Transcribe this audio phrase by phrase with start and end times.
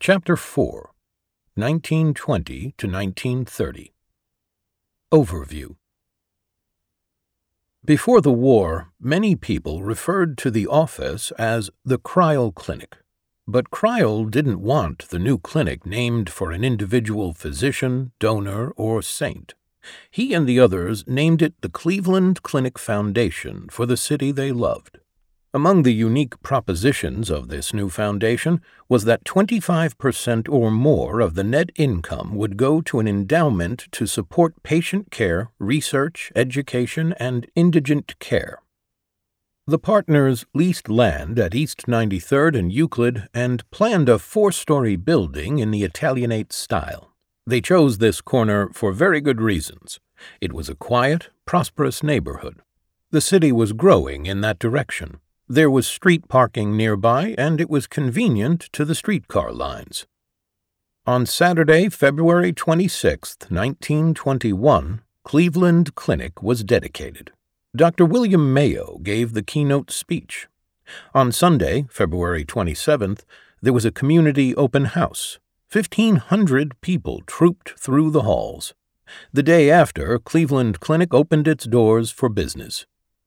[0.00, 0.90] Chapter 4
[1.54, 3.92] 1920 to 1930
[5.12, 5.76] Overview
[7.84, 12.96] Before the war, many people referred to the office as the Crile Clinic.
[13.46, 19.54] But Crile didn't want the new clinic named for an individual physician, donor, or saint.
[20.10, 24.98] He and the others named it the Cleveland Clinic Foundation for the city they loved.
[25.54, 31.44] Among the unique propositions of this new foundation was that 25% or more of the
[31.44, 38.18] net income would go to an endowment to support patient care, research, education, and indigent
[38.18, 38.58] care.
[39.68, 45.60] The partners leased land at East 93rd and Euclid and planned a four story building
[45.60, 47.12] in the Italianate style.
[47.46, 50.00] They chose this corner for very good reasons.
[50.40, 52.60] It was a quiet, prosperous neighborhood.
[53.12, 55.20] The city was growing in that direction.
[55.48, 60.06] There was street parking nearby, and it was convenient to the streetcar lines.
[61.06, 67.30] On Saturday, February 26, 1921, Cleveland Clinic was dedicated.
[67.76, 68.06] Dr.
[68.06, 70.48] William Mayo gave the keynote speech.
[71.12, 73.24] On Sunday, February 27th,
[73.60, 75.38] there was a community open house.
[75.70, 78.72] 1,500 people trooped through the halls.
[79.30, 82.86] The day after, Cleveland Clinic opened its doors for business.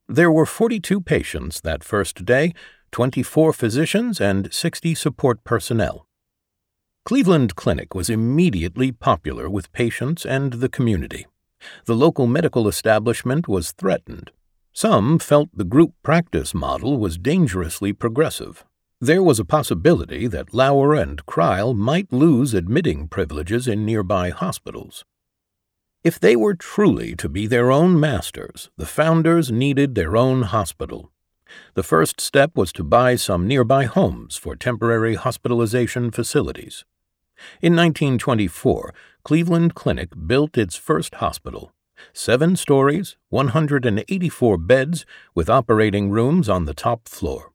[0.10, 2.54] There were 42 patients that first day,
[2.92, 6.08] 24 physicians, and 60 support personnel.
[7.04, 11.26] Cleveland Clinic was immediately popular with patients and the community.
[11.86, 14.32] The local medical establishment was threatened.
[14.72, 18.64] Some felt the group practice model was dangerously progressive.
[19.02, 25.04] There was a possibility that Lower and Crile might lose admitting privileges in nearby hospitals.
[26.08, 31.12] If they were truly to be their own masters, the founders needed their own hospital.
[31.74, 36.86] The first step was to buy some nearby homes for temporary hospitalization facilities.
[37.62, 38.94] In 1924,
[39.26, 41.74] Cleveland Clinic built its first hospital.
[42.14, 47.52] Seven stories, 184 beds, with operating rooms on the top floor.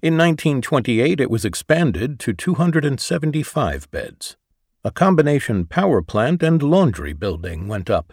[0.00, 4.38] In 1928, it was expanded to 275 beds.
[4.86, 8.12] A combination power plant and laundry building went up.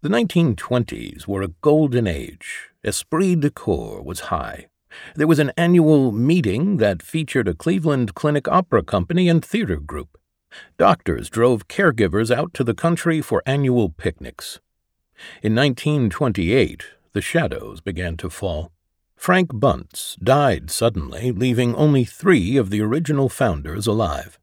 [0.00, 2.70] The 1920s were a golden age.
[2.82, 4.68] Esprit de corps was high.
[5.16, 10.16] There was an annual meeting that featured a Cleveland Clinic Opera Company and theater group.
[10.78, 14.60] Doctors drove caregivers out to the country for annual picnics.
[15.42, 18.72] In 1928, the shadows began to fall.
[19.14, 24.37] Frank Bunts died suddenly, leaving only three of the original founders alive.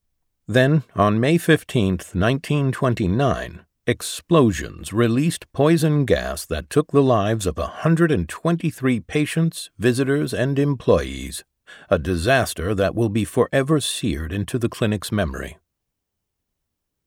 [0.47, 8.99] Then, on May 15, 1929, explosions released poison gas that took the lives of 123
[8.99, 11.43] patients, visitors, and employees,
[11.89, 15.57] a disaster that will be forever seared into the clinic's memory.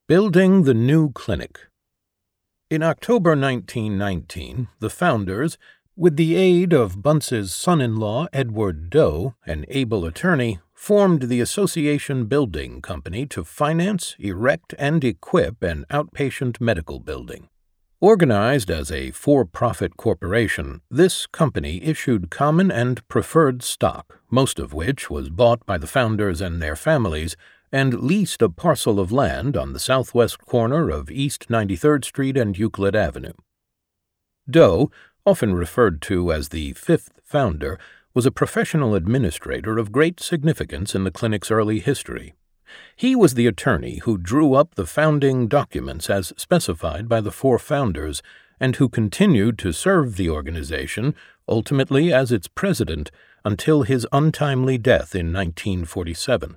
[0.09, 1.61] Building the new clinic.
[2.71, 5.59] In October 1919, the founders,
[5.97, 11.41] with the aid of Bunts's son in law, Edward Daoust, an able attorney, formed the
[11.41, 17.49] Association Building Company to finance, erect, and equip an outpatient medical building.
[18.01, 24.73] Organized as a for profit corporation, this company issued common and preferred stock, most of
[24.73, 27.37] which was bought by the founders and their families,
[27.73, 32.57] and leased a parcel of land on the southwest corner of East 93rd Street and
[32.57, 33.35] Euclid Avenue.
[34.49, 34.93] Daoust,
[35.27, 37.79] often referred to as the fifth founder,
[38.15, 42.35] was a professional administrator of great significance in the clinic's early history.
[42.97, 47.59] He was the attorney who drew up the founding documents as specified by the four
[47.59, 48.23] founders
[48.61, 51.15] and who continued to serve the organization,
[51.49, 53.11] ultimately as its president,
[53.45, 56.57] until his untimely death in 1947.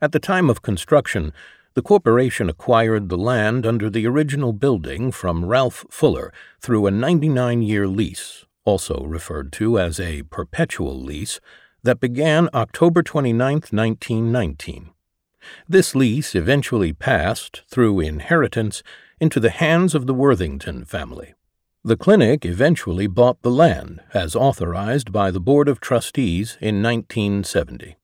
[0.00, 1.32] At the time of construction,
[1.74, 7.62] the corporation acquired the land under the original building from Ralph Fuller through a 99
[7.62, 11.40] year lease also referred to as a perpetual lease,
[11.82, 13.38] that began October 29,
[13.70, 14.90] 1919.
[15.68, 18.82] This lease eventually passed, through inheritance,
[19.20, 21.34] into the hands of the Worthington family.
[21.84, 27.96] The clinic eventually bought the land, as authorized by the Board of Trustees in 1970.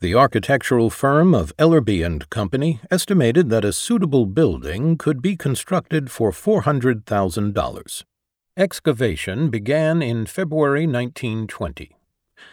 [0.00, 6.10] The architectural firm of Ellerbe and Company estimated that a suitable building could be constructed
[6.10, 8.04] for $400,000.
[8.58, 11.94] Excavation began in February 1920.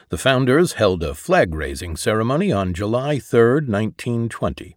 [0.10, 4.76] The founders held a flag raising ceremony on July 3, 1920.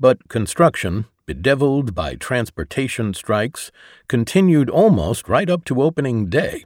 [0.00, 3.70] But construction, bedeviled by transportation strikes,
[4.08, 6.64] continued almost right up to opening day.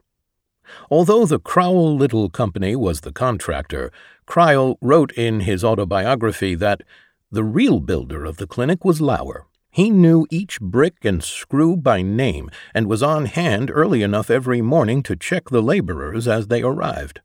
[0.91, 3.93] Although the Crowell Little Company was the contractor,
[4.25, 6.83] Crile wrote in his autobiography that
[7.31, 9.45] the real builder of the clinic was Lower.
[9.73, 14.61] He knew each brick and screw by name and was on hand early enough every
[14.61, 17.23] morning to check the laborers as they arrived.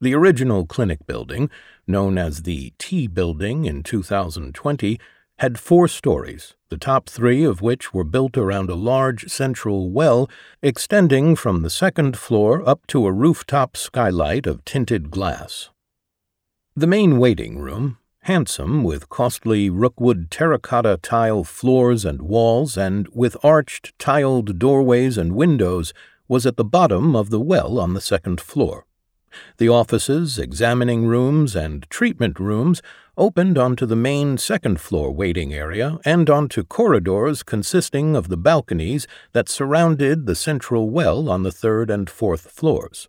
[0.00, 1.50] The original clinic building,
[1.88, 5.00] known as the T Building in 2020,
[5.40, 10.30] had four stories, the top three of which were built around a large central well
[10.62, 15.70] extending from the second floor up to a rooftop skylight of tinted glass.
[16.76, 17.98] The main waiting room,
[18.30, 25.34] handsome with costly rookwood terracotta tile floors and walls and with arched tiled doorways and
[25.34, 25.92] windows,
[26.28, 28.86] was at the bottom of the well on the second floor.
[29.56, 32.80] The offices, examining rooms, and treatment rooms
[33.16, 39.08] opened onto the main second floor waiting area and onto corridors consisting of the balconies
[39.32, 43.08] that surrounded the central well on the third and fourth floors.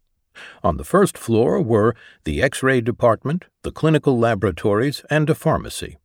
[0.64, 5.98] On the first floor were the X ray department, the clinical laboratories, and a pharmacy.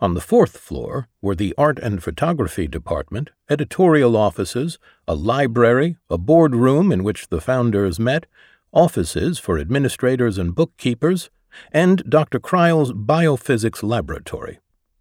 [0.00, 6.18] On the fourth floor were the art and photography department, editorial offices, a library, a
[6.18, 8.26] board room in which the founders met,
[8.72, 11.30] offices for administrators and bookkeepers,
[11.72, 12.38] and Dr.
[12.38, 14.58] Crile's biophysics laboratory.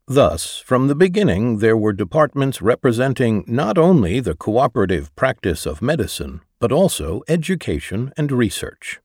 [0.08, 6.42] Thus, from the beginning, there were departments representing not only the cooperative practice of medicine,
[6.60, 9.00] but also education and research.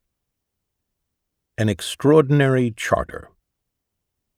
[1.57, 3.29] An extraordinary charter.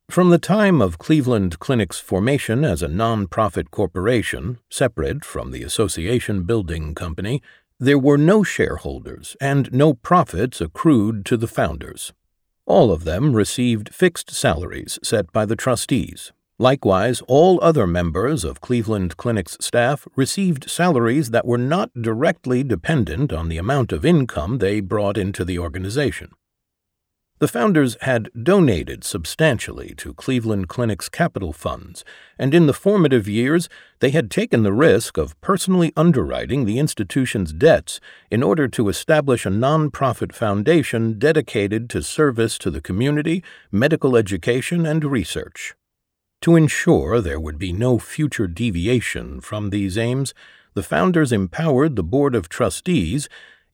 [0.10, 6.44] From the time of Cleveland Clinic's formation as a non-profit corporation, separate from the Association
[6.44, 7.42] Building Company,
[7.80, 12.14] there were no shareholders and no profits accrued to the founders.
[12.66, 18.62] All of them received fixed salaries set by the trustees, Likewise, all other members of
[18.62, 24.58] Cleveland Clinic's staff received salaries that were not directly dependent on the amount of income
[24.58, 26.32] they brought into the organization.
[27.40, 32.04] The founders had donated substantially to Cleveland Clinic's capital funds,
[32.40, 33.70] and in the formative years
[34.00, 38.00] they had taken the risk of personally underwriting the institution's debts
[38.32, 44.88] in order to establish a nonprofit foundation dedicated to service to the community, medical education,
[44.88, 45.76] and research.
[46.42, 50.34] To ensure there would be no future deviation from these aims,
[50.76, 53.28] the founders empowered the Board of Trustees,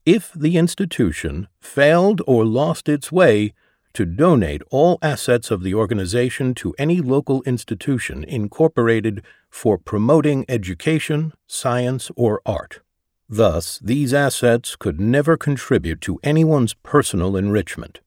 [0.06, 3.54] if the institution failed or lost its way,
[3.94, 11.31] to donate all assets of the organization to any local institution incorporated for promoting education,
[11.45, 12.80] science, or art.
[13.30, 18.00] Thus, these assets could never contribute to anyone's personal enrichment.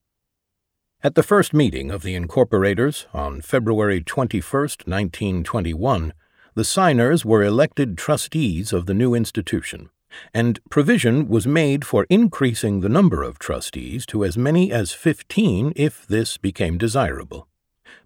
[1.07, 6.11] At the first meeting of the incorporators on February 21, 1921,
[6.53, 9.89] the signers were elected trustees of the new institution,
[10.33, 15.71] and provision was made for increasing the number of trustees to as many as 15
[15.77, 17.47] if this became desirable.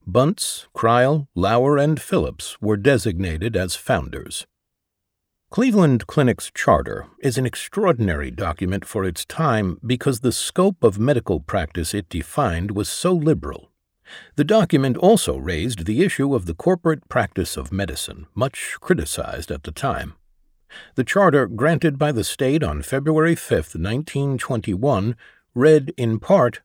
[0.06, 4.46] Bunts, Crile, Lower, and Phillips were designated as founders.
[5.52, 11.42] Cleveland Clinic's charter is an extraordinary document for its time because the scope of medical
[11.42, 13.70] practice it defined was so liberal.
[14.38, 19.64] The document also raised the issue of the corporate practice of medicine, much criticized at
[19.64, 20.14] the time.
[20.96, 25.18] The charter granted by the state on February 5, 1921,
[25.54, 26.62] read in part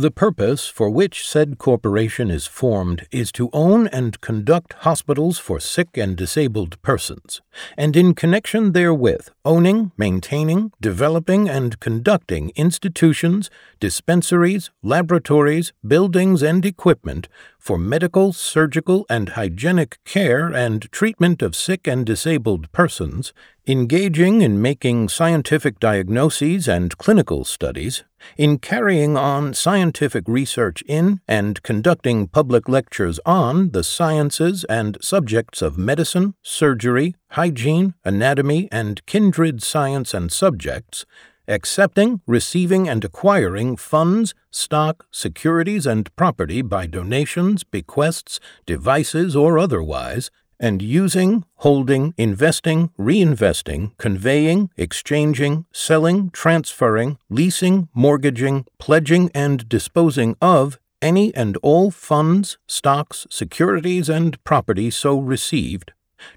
[0.00, 5.60] the purpose for which said corporation is formed is to own and conduct hospitals for
[5.60, 7.42] sick and disabled persons,
[7.76, 17.28] and in connection therewith, owning, maintaining, developing, and conducting institutions, dispensaries, laboratories, buildings, and equipment
[17.60, 23.32] for medical, surgical, and hygienic care and treatment of sick and disabled persons,
[23.66, 28.02] engaging in making scientific diagnoses and clinical studies,
[28.36, 35.62] in carrying on scientific research in and conducting public lectures on the sciences and subjects
[35.62, 41.04] of medicine, surgery, hygiene, anatomy, and kindred science and subjects,
[41.50, 50.30] accepting, receiving, and acquiring funds, stock, securities, and property by donations, bequests, devices, or otherwise,
[50.60, 60.78] and using, holding, investing, reinvesting, conveying, exchanging, selling, transferring, leasing, mortgaging, pledging, and disposing of
[61.02, 65.92] any and all funds, stocks, securities, and property so received,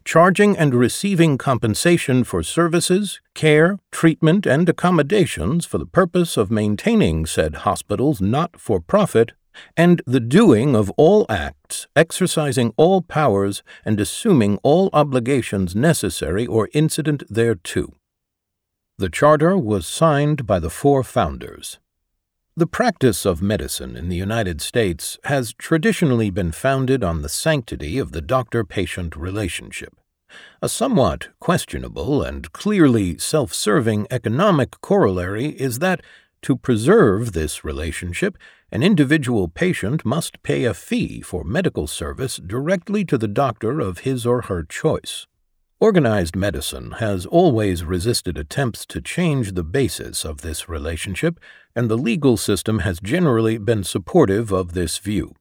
[0.06, 7.26] charging and receiving compensation for services, care, treatment, and accommodations for the purpose of maintaining
[7.26, 9.34] said hospitals not for profit,
[9.78, 16.70] and the doing of all acts, exercising all powers, and assuming all obligations necessary or
[16.74, 17.94] incident thereto.
[18.98, 21.80] The charter was signed by the four founders.
[22.56, 27.98] The practice of medicine in the United States has traditionally been founded on the sanctity
[27.98, 29.96] of the doctor patient relationship.
[30.62, 36.02] A somewhat questionable and clearly self serving economic corollary is that,
[36.44, 38.38] to preserve this relationship,
[38.72, 44.00] an individual patient must pay a fee for medical service directly to the doctor of
[44.00, 45.26] his or her choice.
[45.80, 51.40] Organized medicine has always resisted attempts to change the basis of this relationship,
[51.76, 55.34] and the legal system has generally been supportive of this view.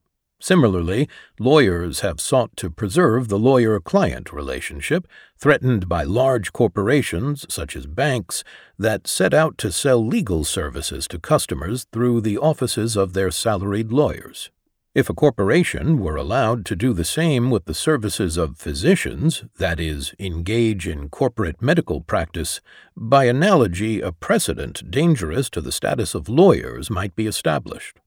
[0.43, 1.07] Similarly,
[1.39, 7.85] lawyers have sought to preserve the lawyer client relationship, threatened by large corporations, such as
[7.85, 8.43] banks,
[8.77, 13.93] that set out to sell legal services to customers through the offices of their salaried
[13.93, 14.51] lawyers.
[14.95, 19.79] If a corporation were allowed to do the same with the services of physicians, that
[19.79, 22.61] is, engage in corporate medical practice,
[22.95, 27.97] by analogy, a precedent dangerous to the status of lawyers might be established.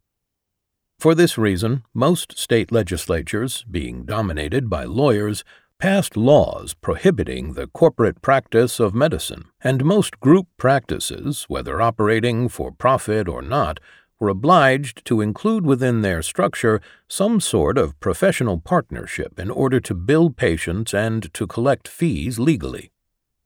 [1.01, 5.43] For this reason, most state legislatures, being dominated by lawyers,
[5.81, 12.71] passed laws prohibiting the corporate practice of medicine, and most group practices, whether operating for
[12.71, 13.81] profit or not,
[14.19, 19.95] were obliged to include within their structure some sort of professional partnership in order to
[19.95, 22.91] bill patients and to collect fees legally.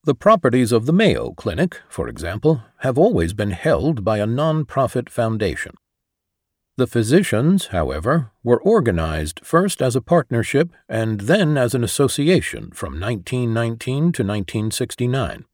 [0.04, 5.10] The properties of the Mayo Clinic, for example, have always been held by a non-profit
[5.10, 5.74] foundation.
[6.78, 12.98] The physicians, however, were organized first as a partnership and then as an association from
[12.98, 15.44] 1919 to 1969.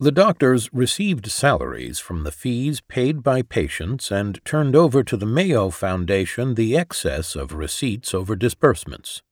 [0.00, 5.26] The doctors received salaries from the fees paid by patients and turned over to the
[5.26, 9.22] Mayo Foundation the excess of receipts over disbursements.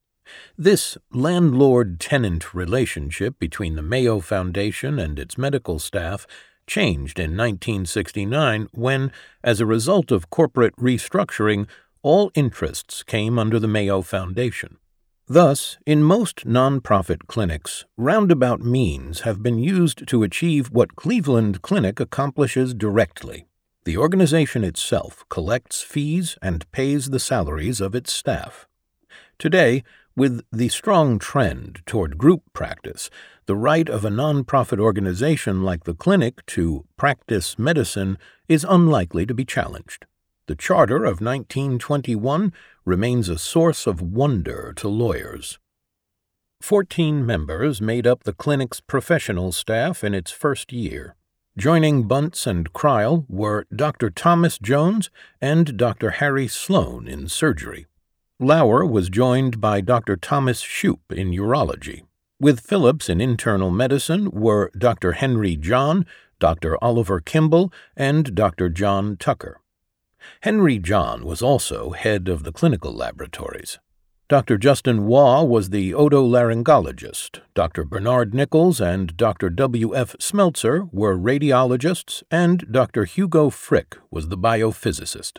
[0.58, 6.26] This landlord tenant relationship between the Mayo Foundation and its medical staff
[6.66, 9.12] changed in 1969 when,
[9.44, 11.68] as a result of corporate restructuring,
[12.02, 14.78] all interests came under the Mayo Foundation.
[15.28, 21.98] Thus, in most nonprofit clinics, roundabout means have been used to achieve what Cleveland Clinic
[21.98, 23.46] accomplishes directly.
[23.84, 28.68] The organization itself collects fees and pays the salaries of its staff.
[29.36, 29.82] Today,
[30.14, 33.10] with the strong trend toward group practice,
[33.46, 38.16] the right of a nonprofit organization like the clinic to practice medicine
[38.48, 40.06] is unlikely to be challenged.
[40.46, 42.52] The Charter of 1921
[42.86, 45.58] remains a source of wonder to lawyers.
[46.62, 51.16] Fourteen members made up the clinic's professional staff in its first year.
[51.58, 54.10] Joining Bunts and Crile were Dr.
[54.10, 56.10] Thomas Jones and Dr.
[56.10, 57.86] Harry Sloan in surgery.
[58.38, 60.16] Lower was joined by Dr.
[60.16, 62.02] Thomas Shoup in urology.
[62.38, 65.12] With Phillips in internal medicine were Dr.
[65.12, 66.04] Henry John,
[66.38, 66.76] Dr.
[66.84, 68.68] Oliver Kimball, and Dr.
[68.68, 69.60] John Tucker.
[70.42, 73.78] Henry John was also head of the clinical laboratories.
[74.28, 74.58] Dr.
[74.58, 77.40] Justin Waugh was the otolaryngologist.
[77.54, 77.84] Dr.
[77.84, 79.50] Bernard Nichols and Dr.
[79.50, 79.94] W.
[79.94, 80.16] F.
[80.18, 83.04] Smeltzer were radiologists, and Dr.
[83.04, 85.38] Hugo Frick was the biophysicist.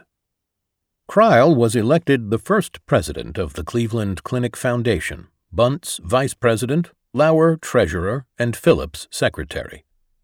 [1.06, 7.58] Crile was elected the first president of the Cleveland Clinic Foundation, Bunts vice president, Lower
[7.58, 9.84] treasurer, and Phillips secretary.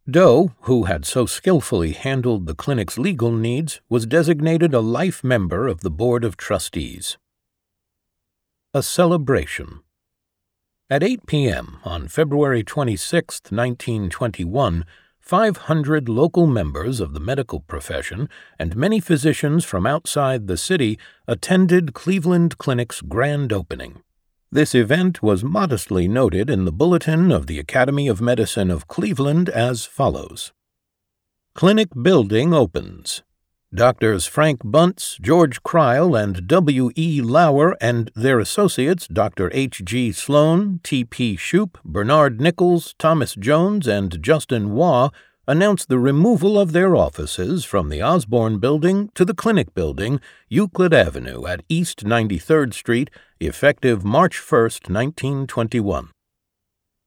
[0.10, 5.65] Daoust, who had so skillfully handled the clinic's legal needs, was designated a life member
[5.65, 7.17] of the Board of Trustees.
[8.74, 9.79] A Celebration
[10.89, 11.77] At 8 p.m.
[11.86, 14.86] on February 26, 1921,
[15.22, 18.27] 500 local members of the medical profession
[18.60, 24.03] and many physicians from outside the city attended Cleveland Clinic's grand opening.
[24.53, 29.50] This event was modestly noted in the Bulletin of the Academy of Medicine of Cleveland
[29.50, 30.53] as follows
[31.55, 33.24] Clinic building opens.
[33.74, 36.91] Doctors Frank Bunts, George Crile, and W.
[36.95, 37.19] E.
[37.19, 39.50] Lower and their associates, Dr.
[39.55, 39.81] H.
[39.83, 40.12] G.
[40.12, 41.03] Sloan, T.
[41.03, 41.36] P.
[41.36, 45.10] Shoup, Bernard Nichols, Thomas Jones, and Justin Waugh,
[45.48, 50.93] announced the removal of their offices from the Osborne Building to the Clinic Building, Euclid
[50.93, 53.10] Avenue at East 93rd Street,
[53.47, 56.09] effective March 1, 1921.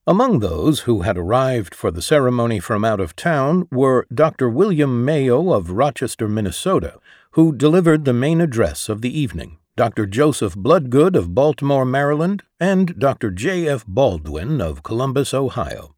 [0.08, 4.48] Among those who had arrived for the ceremony from out of town were Dr.
[4.48, 7.00] William Mayo of Rochester, Minnesota,
[7.32, 10.06] who delivered the main address of the evening, Dr.
[10.06, 13.30] Joseph Bloodgood of Baltimore, Maryland, and Dr.
[13.32, 13.66] J.
[13.66, 13.84] F.
[13.86, 15.96] Baldwin of Columbus, Ohio.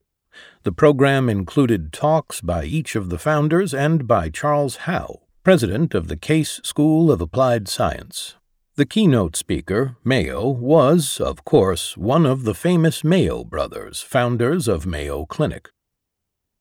[0.63, 6.09] The program included talks by each of the founders and by Charles Howe, president of
[6.09, 8.37] the Case School of Applied Science.
[8.79, 14.87] The keynote speaker, Mayo, was, of course, one of the famous Mayo brothers, founders of
[14.87, 15.71] Mayo Clinic.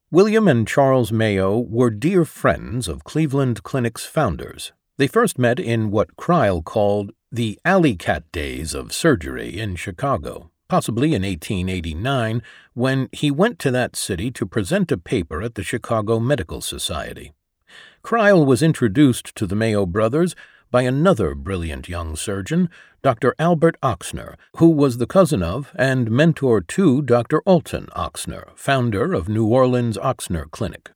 [0.10, 5.92] William and Charles Mayo were dear friends of Cleveland Clinic's founders, They first met in
[5.92, 12.42] what Crile called the alley cat days of surgery in Chicago, possibly in 1889,
[12.74, 17.34] when he went to that city to present a paper at the Chicago Medical Society.
[18.02, 20.36] Crile was introduced to the Mayo brothers
[20.72, 22.70] by another brilliant young surgeon,
[23.02, 23.34] Dr.
[23.40, 27.42] Albert Ochsner, who was the cousin of and mentor to Dr.
[27.46, 30.92] Alton Ochsner, founder of New Orleans Ochsner Clinic.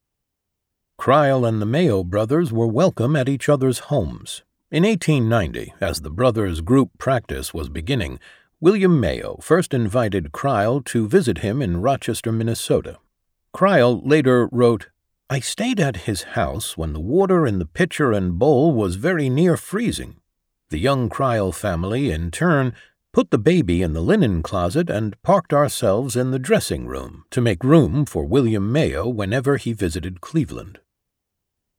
[0.98, 4.44] Crile and the Mayo brothers were welcome at each other's homes.
[4.70, 8.20] In 1890, as the brothers' group practice was beginning,
[8.60, 13.00] William Mayo first invited Crile to visit him in Rochester, Minnesota.
[13.54, 14.90] Crile later wrote,
[15.32, 19.30] I stayed at his house when the water in the pitcher and bowl was very
[19.30, 20.18] near freezing.
[20.72, 22.74] The young Crile family, in turn,
[23.14, 27.40] put the baby in the linen closet and parked ourselves in the dressing room to
[27.40, 30.80] make room for William Mayo whenever he visited Cleveland.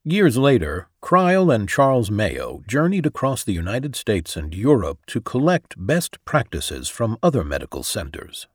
[0.03, 5.75] Years later, Crile and Charles Mayo journeyed across the United States and Europe to collect
[5.77, 8.47] best practices from other medical centers.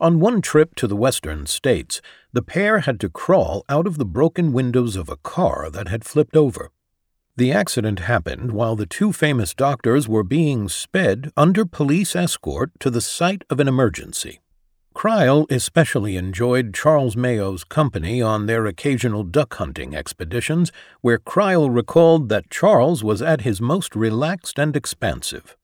[0.00, 2.02] On one trip to the western states,
[2.32, 6.04] the pair had to crawl out of the broken windows of a car that had
[6.04, 6.70] flipped over.
[7.36, 12.90] The accident happened while the two famous doctors were being sped under police escort to
[12.90, 14.40] the site of an emergency.
[14.92, 22.28] Crile especially enjoyed Charles Mayo's company on their occasional duck hunting expeditions, where Crile recalled
[22.28, 25.56] that Charles was at his most relaxed and expansive.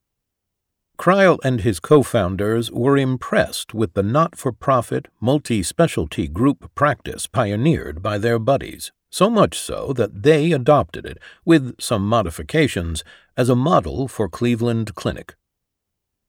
[0.96, 6.74] Crile and his co founders were impressed with the not for profit, multi specialty group
[6.74, 13.04] practice pioneered by their buddies, so much so that they adopted it, with some modifications,
[13.36, 15.36] as a model for Cleveland Clinic.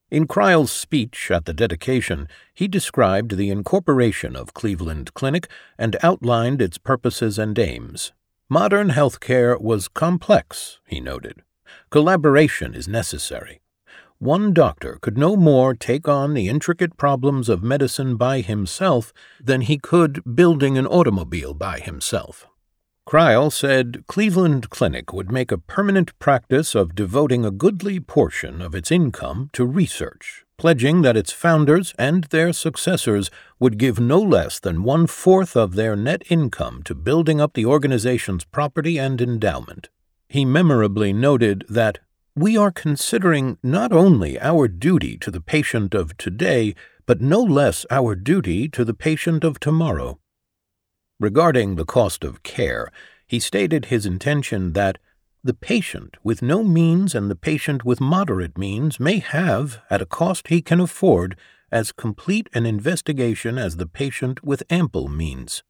[0.09, 6.61] In Crile's speech at the dedication, he described the incorporation of Cleveland Clinic and outlined
[6.61, 8.13] its purposes and aims.
[8.47, 11.41] Modern healthcare was complex, he noted.
[11.89, 13.59] Collaboration is necessary.
[14.19, 19.61] One doctor could no more take on the intricate problems of medicine by himself than
[19.61, 22.47] he could building an automobile by himself.
[23.05, 28.73] Crile said Cleveland Clinic would make a permanent practice of devoting a goodly portion of
[28.73, 34.59] its income to research, pledging that its founders and their successors would give no less
[34.59, 39.89] than one fourth of their net income to building up the organization's property and endowment.
[40.27, 41.99] He memorably noted that
[42.37, 46.75] we are considering not only our duty to the patient of today,
[47.07, 50.19] but no less our duty to the patient of tomorrow.
[51.19, 52.91] Regarding the cost of care,
[53.25, 54.99] he stated his intention that
[55.43, 60.05] the patient with no means and the patient with moderate means may have, at a
[60.05, 61.35] cost he can afford,
[61.71, 65.63] as complete an investigation as the patient with ample means.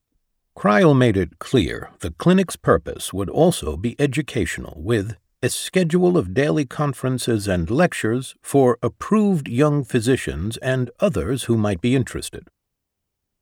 [0.54, 5.16] Crile made it clear the clinic's purpose would also be educational, with
[5.48, 11.80] a schedule of daily conferences and lectures for approved young physicians and others who might
[11.80, 12.50] be interested.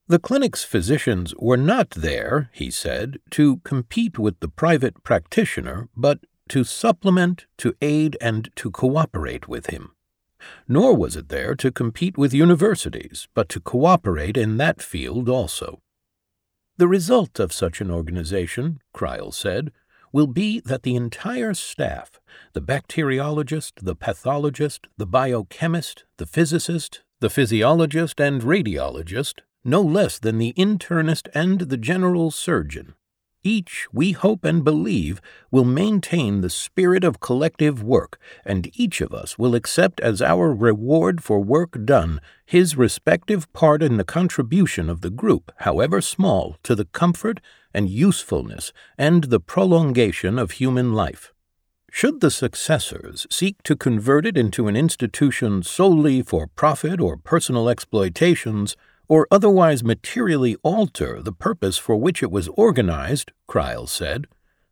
[0.08, 6.20] The clinic's physicians were not there, he said, to compete with the private practitioner, but
[6.50, 9.90] to supplement, to aid, and to cooperate with him.
[10.68, 15.80] Nor was it there to compete with universities, but to cooperate in that field also.
[16.78, 19.72] The result of such an organization, Crile said,
[20.16, 22.22] will be that the entire staff
[22.54, 30.38] the bacteriologist, the pathologist, the biochemist, the physicist, the physiologist, and radiologist, no less than
[30.38, 32.94] the internist and the general surgeon
[33.46, 39.14] each, we hope and believe, will maintain the spirit of collective work, and each of
[39.14, 44.90] us will accept as our reward for work done his respective part in the contribution
[44.90, 47.40] of the group, however small, to the comfort
[47.74, 51.32] and usefulness and the prolongation of human life.
[51.92, 57.70] Should the successors seek to convert it into an institution solely for profit or personal
[57.70, 58.76] exploitations,
[59.08, 64.28] or otherwise materially alter the purpose for which it was organized, Crile said,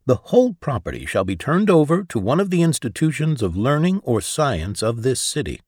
[0.05, 4.19] the whole property shall be turned over to one of the institutions of learning or
[4.19, 5.61] science of this city.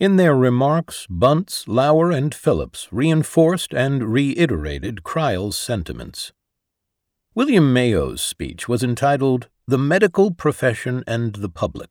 [0.00, 6.32] In their remarks, Bunts, Lower, and Phillips reinforced and reiterated Crile's sentiments.
[7.34, 11.90] William Mayo's speech was entitled The Medical Profession and the Public.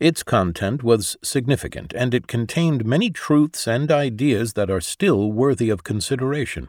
[0.00, 5.70] Its content was significant, and it contained many truths and ideas that are still worthy
[5.70, 6.68] of consideration.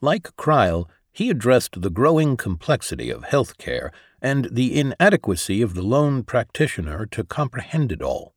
[0.00, 5.82] Like Crile, he addressed the growing complexity of health care and the inadequacy of the
[5.82, 8.34] lone practitioner to comprehend it all.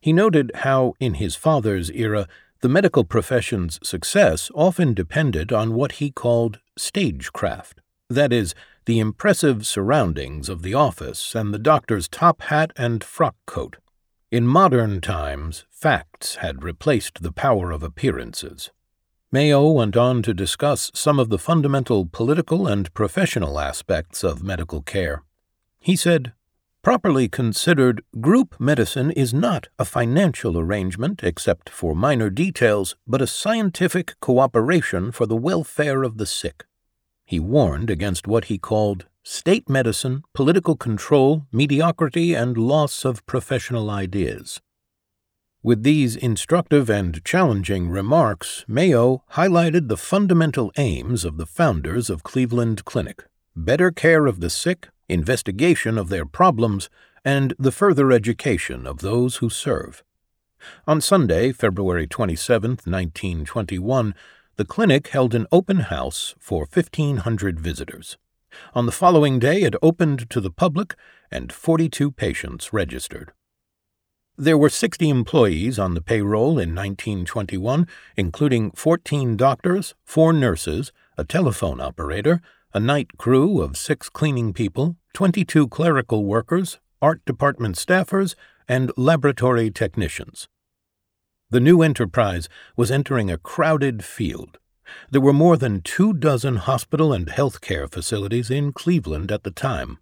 [0.00, 2.28] He noted how, in his father's era,
[2.60, 8.54] the medical profession's success often depended on what he called stagecraft, that is,
[8.88, 13.76] the impressive surroundings of the office and the doctor's top hat and frock coat.
[14.30, 18.70] In modern times, facts had replaced the power of appearances.
[19.30, 24.80] Mayo went on to discuss some of the fundamental political and professional aspects of medical
[24.80, 25.22] care.
[25.78, 26.32] He said,
[26.80, 33.26] Properly considered, group medicine is not a financial arrangement except for minor details, but a
[33.26, 36.64] scientific cooperation for the welfare of the sick.
[37.28, 43.90] He warned against what he called state medicine, political control, mediocrity, and loss of professional
[43.90, 44.62] ideas.
[45.62, 52.22] With these instructive and challenging remarks, Mayo highlighted the fundamental aims of the founders of
[52.22, 56.88] Cleveland Clinic better care of the sick, investigation of their problems,
[57.26, 60.02] and the further education of those who serve.
[60.86, 64.14] On Sunday, February 27, 1921,
[64.58, 68.18] the clinic held an open house for 1,500 visitors.
[68.74, 70.96] On the following day, it opened to the public,
[71.30, 73.30] and 42 patients registered.
[74.36, 81.24] There were 60 employees on the payroll in 1921, including 14 doctors, 4 nurses, a
[81.24, 82.40] telephone operator,
[82.74, 88.34] a night crew of 6 cleaning people, 22 clerical workers, art department staffers,
[88.66, 90.48] and laboratory technicians.
[91.50, 94.58] The new enterprise was entering a crowded field.
[95.10, 99.50] There were more than two dozen hospital and health care facilities in Cleveland at the
[99.50, 99.98] time.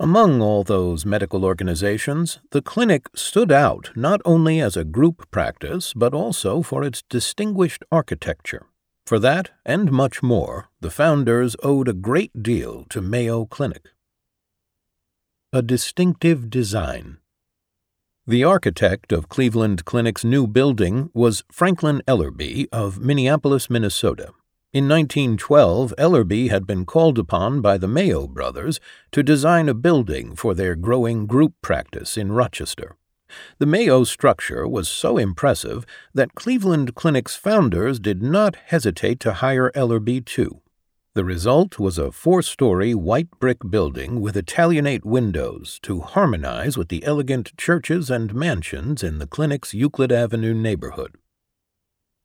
[0.00, 5.92] Among all those medical organizations, the clinic stood out not only as a group practice,
[5.92, 8.64] but also for its distinguished architecture.
[9.06, 13.88] For that, and much more, the founders owed a great deal to Mayo Clinic.
[15.52, 17.18] A distinctive design.
[18.28, 24.34] The architect of Cleveland Clinic's new building was Franklin Ellerbe of Minneapolis, Minnesota.
[24.70, 28.80] In 1912, Ellerbe had been called upon by the Mayo brothers
[29.12, 32.96] to design a building for their growing group practice in Rochester.
[33.60, 39.70] The Mayo structure was so impressive that Cleveland Clinic's founders did not hesitate to hire
[39.74, 40.60] Ellerbe too.
[41.18, 46.90] The result was a four story white brick building with Italianate windows to harmonize with
[46.90, 51.16] the elegant churches and mansions in the clinic's Euclid Avenue neighborhood.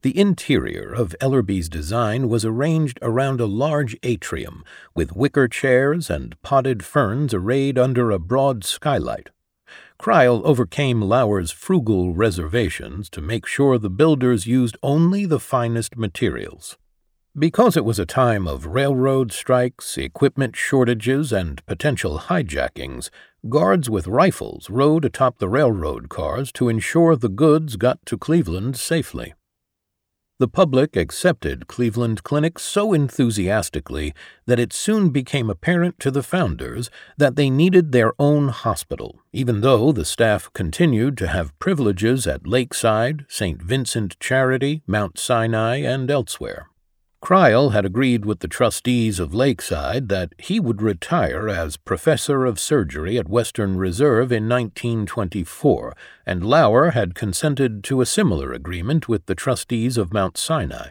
[0.03, 6.39] The interior of Ellerbe's design was arranged around a large atrium, with wicker chairs and
[6.43, 9.31] potted ferns arrayed under a broad skylight.
[9.97, 16.77] Crile overcame Lower's frugal reservations to make sure the builders used only the finest materials.
[17.37, 23.09] Because it was a time of railroad strikes, equipment shortages, and potential hijackings,
[23.49, 28.77] guards with rifles rode atop the railroad cars to ensure the goods got to Cleveland
[28.77, 29.33] safely.
[30.37, 34.13] The public accepted Cleveland Clinic so enthusiastically
[34.45, 39.61] that it soon became apparent to the founders that they needed their own hospital, even
[39.61, 43.59] though the staff continued to have privileges at Lakeside, St.
[43.59, 46.67] Vincent Charity, Mount Sinai, and elsewhere.
[47.23, 52.59] Crile had agreed with the trustees of Lakeside that he would retire as professor of
[52.59, 59.25] surgery at Western Reserve in 1924, and Lower had consented to a similar agreement with
[59.27, 60.89] the trustees of Mount Sinai.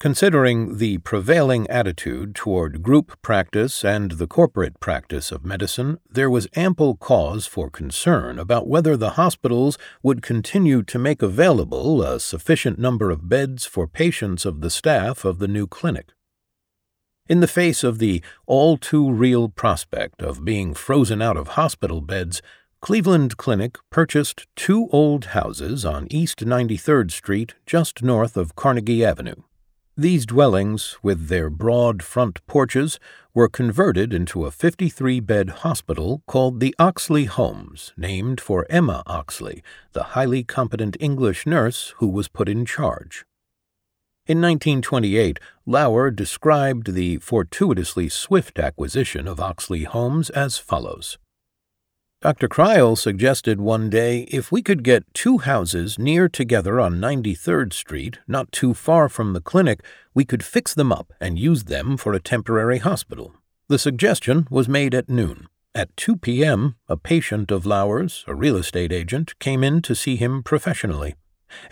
[0.00, 6.48] Considering the prevailing attitude toward group practice and the corporate practice of medicine, there was
[6.56, 12.78] ample cause for concern about whether the hospitals would continue to make available a sufficient
[12.78, 16.12] number of beds for patients of the staff of the new clinic.
[17.28, 22.00] In the face of the all too real prospect of being frozen out of hospital
[22.00, 22.40] beds,
[22.80, 29.42] Cleveland Clinic purchased two old houses on East 93rd Street just north of Carnegie Avenue.
[30.00, 32.98] These dwellings, with their broad front porches,
[33.34, 39.62] were converted into a 53 bed hospital called the Oxley Homes, named for Emma Oxley,
[39.92, 43.26] the highly competent English nurse who was put in charge.
[44.24, 51.18] In 1928, Lower described the fortuitously swift acquisition of Oxley Homes as follows
[52.22, 52.48] Dr.
[52.48, 58.18] Crile suggested one day if we could get two houses near together on 93rd Street,
[58.28, 62.12] not too far from the clinic, we could fix them up and use them for
[62.12, 63.32] a temporary hospital.
[63.68, 65.48] The suggestion was made at noon.
[65.74, 70.16] At 2 p.m., a patient of Lower's, a real estate agent, came in to see
[70.16, 71.14] him professionally.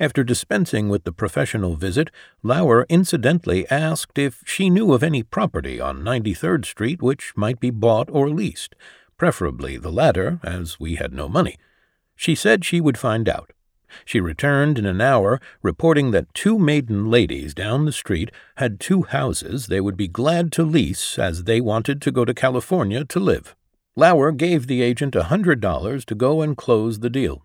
[0.01, 2.11] After dispensing with the professional visit,
[2.43, 7.69] Lower incidentally asked if she knew of any property on 93rd Street which might be
[7.69, 8.75] bought or leased
[9.18, 11.59] preferably the latter, as we had no money.
[12.16, 13.52] She said she would find out.
[14.04, 19.02] She returned in an hour, reporting that two maiden ladies down the street had two
[19.02, 23.20] houses they would be glad to lease as they wanted to go to California to
[23.20, 23.54] live.
[23.96, 27.44] Lower gave the agent a hundred dollars to go and close the deal.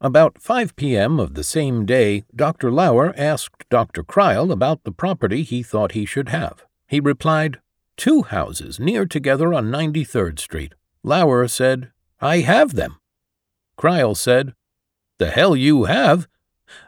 [0.00, 1.18] About 5 p.m.
[1.18, 2.70] of the same day, Dr.
[2.70, 4.04] Lower asked Dr.
[4.04, 6.64] Crile about the property he thought he should have.
[6.86, 7.58] He replied,
[7.96, 10.74] Two houses near together on 93rd Street.
[11.02, 12.96] Lower said, I have them.
[13.76, 14.54] Crile said,
[15.18, 16.26] The hell you have!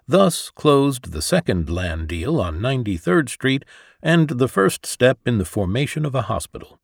[0.07, 3.65] Thus closed the second land deal on 93rd Street
[4.03, 6.81] and the first step in the formation of a hospital.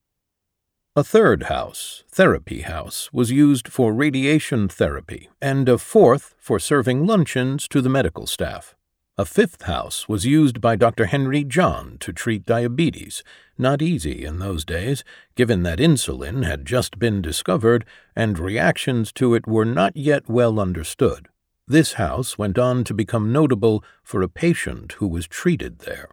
[0.95, 7.05] A third house, Therapy House, was used for radiation therapy, and a fourth for serving
[7.05, 8.76] luncheons to the medical staff.
[9.19, 11.07] A fifth house was used by Dr.
[11.07, 13.25] Henry John to treat diabetes,
[13.57, 19.35] not easy in those days, given that insulin had just been discovered and reactions to
[19.35, 21.29] it were not yet well understood.
[21.67, 26.11] This house went on to become notable for a patient who was treated there.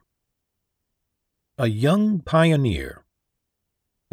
[1.58, 3.04] A young pioneer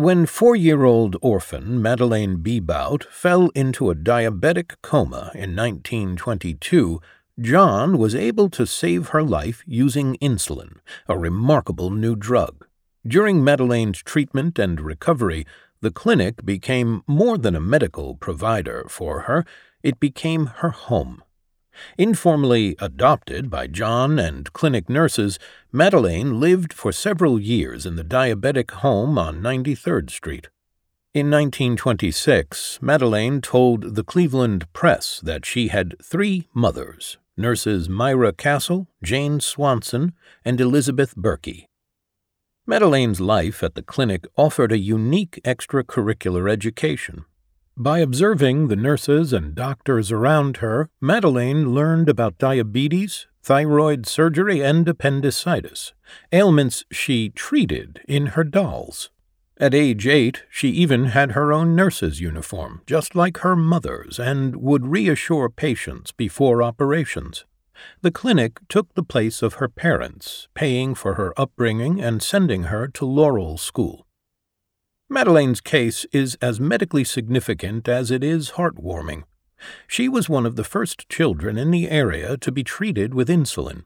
[0.01, 7.03] when four year old orphan Madeleine Bebout fell into a diabetic coma in 1922,
[7.41, 10.77] John was able to save her life using insulin,
[11.09, 12.67] a remarkable new drug.
[13.07, 15.47] During Madeleine's treatment and recovery,
[15.81, 19.47] the clinic became more than a medical provider for her,
[19.83, 21.23] it became her home.
[21.97, 25.39] Informally adopted by John and clinic nurses,
[25.73, 30.49] Madeleine lived for several years in the diabetic home on 93rd Street.
[31.15, 38.87] In 1926, Madeleine told the Cleveland Press that she had three mothers nurses Myra Castle,
[39.03, 40.13] Jane Swanson,
[40.45, 41.67] and Elizabeth Berkey.
[42.67, 47.25] Madeleine's life at the clinic offered a unique extracurricular education.
[47.77, 54.87] By observing the nurses and doctors around her, Madeleine learned about diabetes, thyroid surgery, and
[54.87, 55.95] appendicitis,
[56.31, 59.11] ailments she treated in her dolls.
[59.61, 64.57] At age eight, she even had her own nurse's uniform, just like her mother's, and
[64.57, 67.45] would reassure patients before operations.
[68.01, 72.89] The clinic took the place of her parents, paying for her upbringing and sending her
[72.89, 74.07] to Laurel School.
[75.11, 79.25] Madeleine's case is as medically significant as it is heartwarming.
[79.87, 83.85] She was one of the first children in the area to be treated with insulin.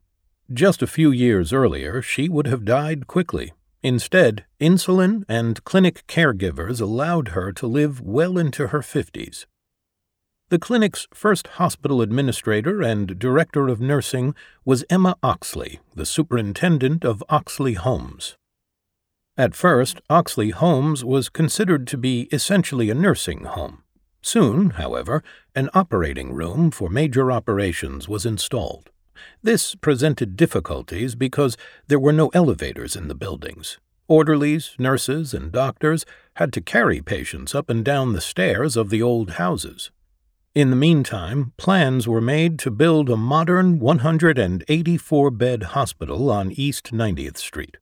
[0.52, 3.52] Just a few years earlier, she would have died quickly.
[3.84, 9.44] Instead, insulin and clinic caregivers allowed her to live well into her 50s.
[10.48, 17.22] The clinic's first hospital administrator and director of nursing was Emma Oxley, the superintendent of
[17.28, 18.38] Oxley Homes.
[19.36, 23.82] At first, Oxley Homes was considered to be essentially a nursing home.
[24.22, 25.22] Soon, however,
[25.54, 28.88] an operating room for major operations was installed.
[29.42, 33.78] This presented difficulties because there were no elevators in the buildings.
[34.06, 39.02] Orderlies, nurses, and doctors had to carry patients up and down the stairs of the
[39.02, 39.90] old houses.
[40.54, 46.92] In the meantime, plans were made to build a modern 184 bed hospital on East
[46.92, 47.78] 90th Street.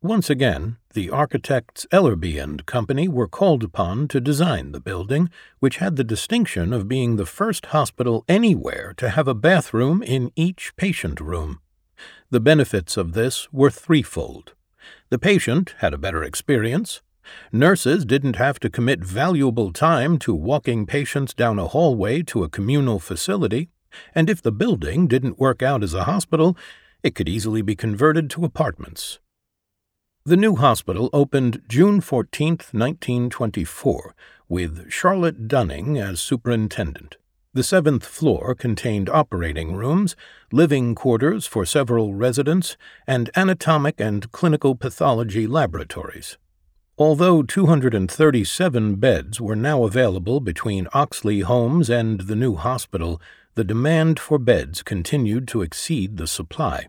[0.00, 5.28] Once again, the architects Ellerbe and Company were called upon to design the building,
[5.58, 10.30] which had the distinction of being the first hospital anywhere to have a bathroom in
[10.36, 11.60] each patient room.
[12.30, 14.54] The benefits of this were threefold.
[15.10, 17.02] The patient had a better experience.
[17.50, 22.48] Nurses didn't have to commit valuable time to walking patients down a hallway to a
[22.48, 23.68] communal facility,
[24.14, 26.56] and if the building didn't work out as a hospital,
[27.02, 29.18] it could easily be converted to apartments.
[30.26, 34.14] The new hospital opened June 14, 1924,
[34.48, 37.18] with Charlotte Dunning as superintendent.
[37.52, 40.16] The seventh floor contained operating rooms,
[40.50, 46.38] living quarters for several residents, and anatomic and clinical pathology laboratories.
[46.96, 53.20] Although 237 beds were now available between Oxley Homes and the new hospital,
[53.56, 56.86] the demand for beds continued to exceed the supply.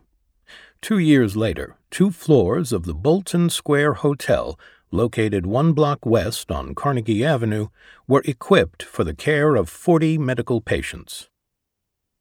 [0.80, 6.74] Two years later, two floors of the Bolton Square Hotel, located one block west on
[6.74, 7.68] Carnegie Avenue,
[8.06, 11.30] were equipped for the care of 40 medical patients.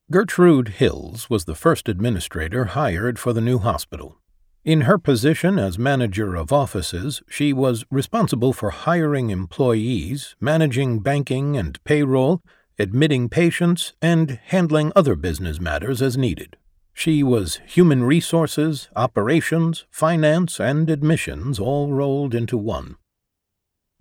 [0.10, 4.16] Gertrude Hills was the first administrator hired for the new hospital.
[4.64, 11.58] In her position as manager of offices, she was responsible for hiring employees, managing banking
[11.58, 12.42] and payroll,
[12.80, 16.56] admitting patients, and handling other business matters as needed.
[16.98, 22.96] She was human resources, operations, finance, and admissions all rolled into one.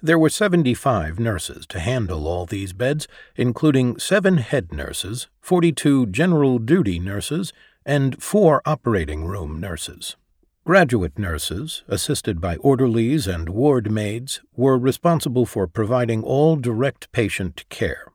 [0.01, 6.61] There were 75 nurses to handle all these beds, including seven head nurses, 42 general
[6.61, 7.53] duty nurses,
[7.85, 10.17] and four operating room nurses.
[10.65, 17.65] Graduate nurses, assisted by orderlies and ward maids, were responsible for providing all direct patient
[17.71, 18.14] care.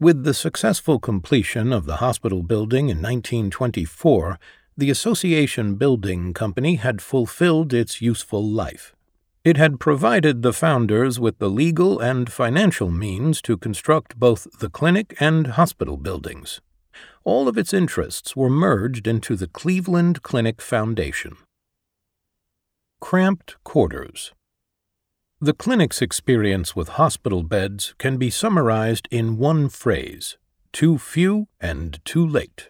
[0.00, 4.38] With the successful completion of the hospital building in 1924,
[4.76, 8.96] the Association Building Company had fulfilled its useful life.
[9.44, 14.70] It had provided the founders with the legal and financial means to construct both the
[14.70, 16.60] clinic and hospital buildings
[17.24, 21.36] all of its interests were merged into the Cleveland Clinic Foundation.
[23.00, 24.32] Cramped Quarters
[25.42, 30.36] The clinic's experience with hospital beds can be summarized in one phrase
[30.70, 32.68] too few and too late.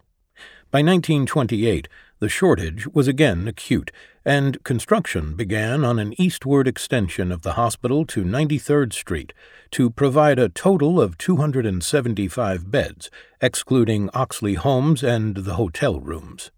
[0.70, 1.88] By 1928,
[2.20, 3.90] the shortage was again acute,
[4.24, 9.32] and construction began on an eastward extension of the hospital to 93rd Street
[9.72, 16.52] to provide a total of 275 beds, excluding Oxley Homes and the hotel rooms.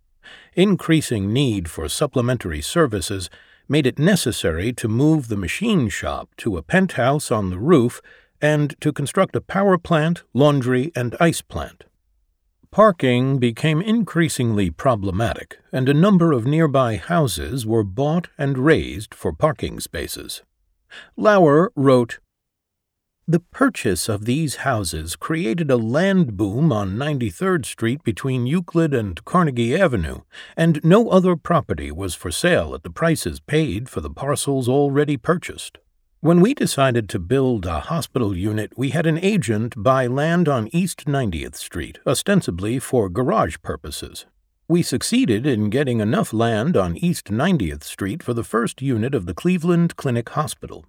[0.52, 3.30] Increasing need for supplementary services
[3.68, 8.00] made it necessary to move the machine shop to a penthouse on the roof
[8.40, 11.84] and to construct a power plant, laundry, and ice plant.
[12.72, 19.32] Parking became increasingly problematic, and a number of nearby houses were bought and razed for
[19.32, 20.42] parking spaces.
[21.16, 22.18] Lower wrote,
[23.28, 29.24] The purchase of these houses created a land boom on 93rd Street between Euclid and
[29.24, 30.22] Carnegie Avenue,
[30.56, 35.16] and no other property was for sale at the prices paid for the parcels already
[35.16, 35.78] purchased.
[36.18, 40.68] When we decided to build a hospital unit, we had an agent buy land on
[40.72, 44.26] East 90th Street, ostensibly for garage purposes.
[44.66, 49.26] We succeeded in getting enough land on East 90th Street for the first unit of
[49.26, 50.84] the Cleveland Clinic Hospital.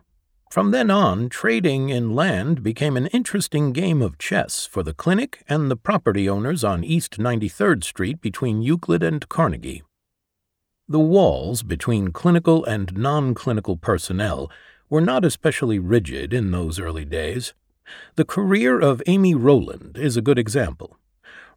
[0.53, 5.43] From then on, trading in land became an interesting game of chess for the clinic
[5.49, 9.81] and the property owners on East 93rd Street between Euclid and Carnegie.
[10.87, 14.51] The walls between clinical and non clinical personnel
[14.91, 17.55] were not especially rigid in those early days.
[18.13, 20.99] The career of Amy Rowland is a good example.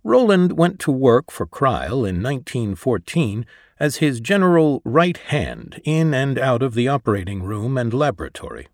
[0.04, 3.44] Rowland went to work for Crile in 1914
[3.78, 8.68] as his general right hand in and out of the operating room and laboratory.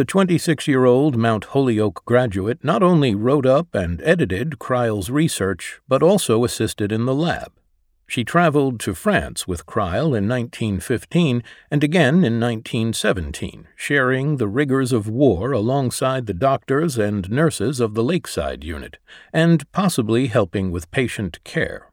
[0.00, 5.78] The 26 year old Mount Holyoke graduate not only wrote up and edited Crile's research,
[5.86, 7.52] but also assisted in the lab.
[8.06, 14.90] She traveled to France with Crile in 1915 and again in 1917, sharing the rigors
[14.90, 18.96] of war alongside the doctors and nurses of the Lakeside unit,
[19.34, 21.89] and possibly helping with patient care.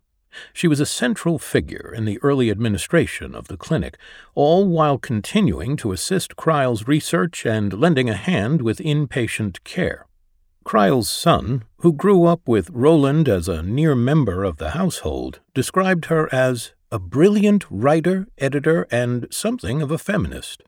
[0.53, 3.97] She was a central figure in the early administration of the clinic,
[4.35, 10.07] all while continuing to assist Crile's research and lending a hand with inpatient care.
[10.63, 16.05] Crile's son, who grew up with Rowland as a near member of the household, described
[16.05, 20.63] her as a brilliant writer, editor, and something of a feminist.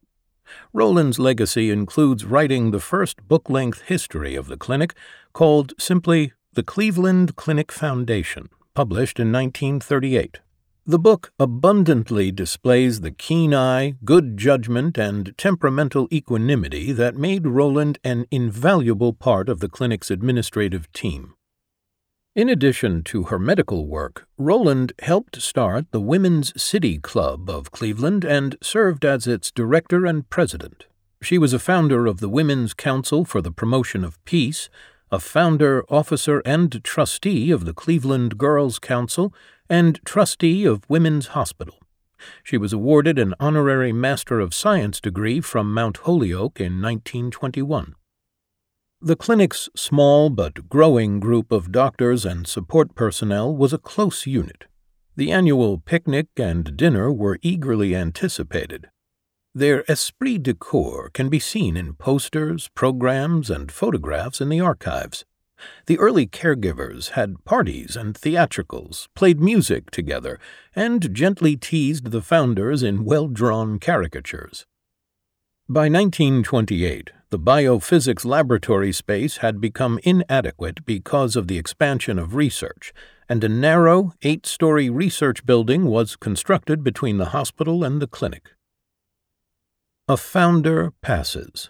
[0.73, 4.93] Rowland's legacy includes writing the first book length history of the clinic,
[5.34, 10.39] called simply The Cleveland Clinic Foundation, published in 1938.
[10.85, 17.99] The book abundantly displays the keen eye, good judgment, and temperamental equanimity that made Rowland
[18.05, 21.33] an invaluable part of the clinic's administrative team.
[22.37, 28.23] In addition to her medical work, Rowland helped start the Women's City Club of Cleveland
[28.23, 30.85] and served as its director and president.
[31.21, 34.69] She was a founder of the Women's Council for the Promotion of Peace,
[35.11, 39.33] a founder, officer, and trustee of the Cleveland Girls Council,
[39.69, 41.79] and trustee of Women's Hospital.
[42.43, 47.95] She was awarded an honorary Master of Science degree from Mount Holyoke in 1921.
[49.01, 54.65] The clinic's small but growing group of doctors and support personnel was a close unit.
[55.15, 58.89] The annual picnic and dinner were eagerly anticipated.
[59.55, 65.25] Their esprit de corps can be seen in posters, programs, and photographs in the archives.
[65.88, 70.39] The early caregivers had parties and theatricals, played music together,
[70.75, 74.67] and gently teased the founders in well drawn caricatures.
[75.67, 82.93] By 1928, the biophysics laboratory space had become inadequate because of the expansion of research,
[83.27, 88.52] and a narrow, eight story research building was constructed between the hospital and the clinic.
[90.10, 91.69] A founder passes.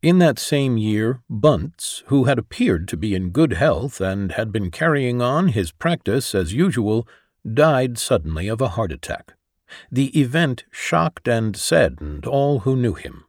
[0.00, 4.52] In that same year, Bunts, who had appeared to be in good health and had
[4.52, 7.08] been carrying on his practice as usual,
[7.52, 9.34] died suddenly of a heart attack.
[9.90, 13.24] The event shocked and saddened all who knew him.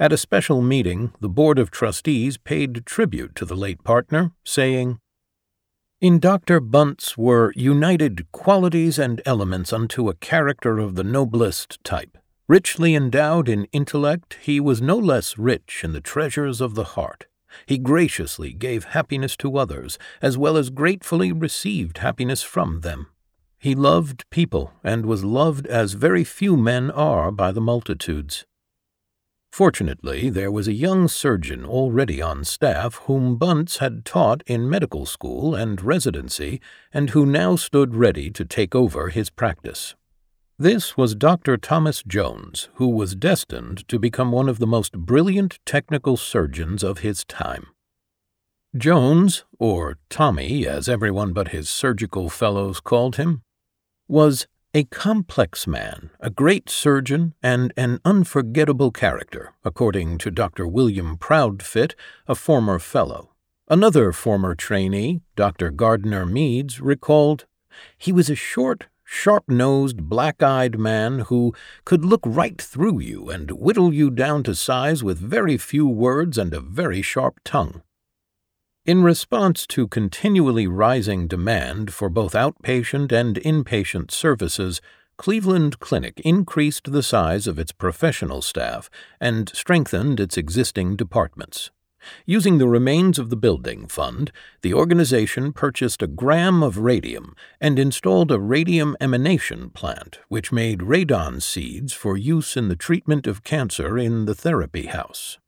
[0.00, 4.98] At a special meeting, the Board of Trustees paid tribute to the late partner, saying,
[6.00, 6.58] In Dr.
[6.58, 12.18] Bunts were united qualities and elements unto a character of the noblest type.
[12.48, 17.26] Richly endowed in intellect, he was no less rich in the treasures of the heart.
[17.66, 23.08] He graciously gave happiness to others, as well as gratefully received happiness from them.
[23.58, 28.46] He loved people, and was loved as very few men are by the multitudes.
[29.52, 35.04] Fortunately, there was a young surgeon already on staff whom Bunts had taught in medical
[35.04, 36.62] school and residency,
[36.94, 39.94] and who now stood ready to take over his practice.
[40.60, 41.56] This was Dr.
[41.56, 46.98] Thomas Jones, who was destined to become one of the most brilliant technical surgeons of
[46.98, 47.68] his time.
[48.76, 53.42] Jones, or Tommy as everyone but his surgical fellows called him,
[54.08, 60.66] was a complex man, a great surgeon, and an unforgettable character, according to Dr.
[60.66, 61.94] William Proudfit,
[62.26, 63.30] a former fellow.
[63.68, 65.70] Another former trainee, Dr.
[65.70, 67.46] Gardner Meads, recalled,
[67.96, 71.54] He was a short, sharp nosed, black eyed man who
[71.86, 76.36] could look right through you and whittle you down to size with very few words
[76.36, 77.80] and a very sharp tongue.
[78.84, 84.82] In response to continually rising demand for both outpatient and inpatient services,
[85.16, 88.90] Cleveland Clinic increased the size of its professional staff
[89.20, 91.70] and strengthened its existing departments.
[92.26, 94.32] Using the remains of the building fund,
[94.62, 100.80] the organization purchased a gram of radium and installed a radium emanation plant, which made
[100.80, 105.38] radon seeds for use in the treatment of cancer in the therapy house.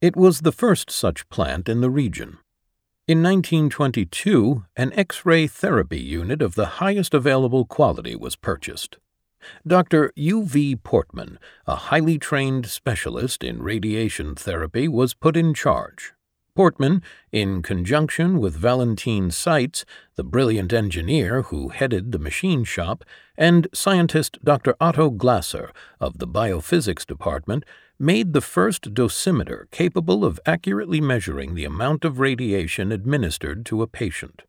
[0.00, 2.38] It was the first such plant in the region.
[3.06, 8.96] In 1922, an X ray therapy unit of the highest available quality was purchased.
[9.66, 10.12] Dr.
[10.16, 10.44] U.
[10.44, 10.76] V.
[10.76, 16.14] Portmann, a highly trained specialist in radiation therapy, was put in charge.
[16.54, 19.84] Portmann, in conjunction with Valentine Seitz,
[20.14, 23.04] the brilliant engineer who headed the machine shop,
[23.36, 24.76] and scientist Dr.
[24.80, 27.64] Otto Glasser of the biophysics department,
[27.98, 33.88] made the first dosimeter capable of accurately measuring the amount of radiation administered to a
[33.88, 34.42] patient.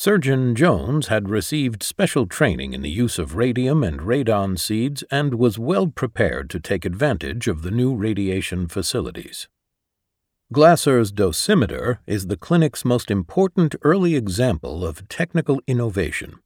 [0.00, 5.34] Surgeon Jones had received special training in the use of radium and radon seeds and
[5.34, 9.48] was well prepared to take advantage of the new radiation facilities.
[10.52, 16.38] Glasser's dosimeter is the clinic's most important early example of technical innovation.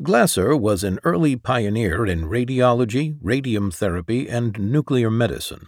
[0.00, 5.66] Glasser was an early pioneer in radiology, radium therapy, and nuclear medicine.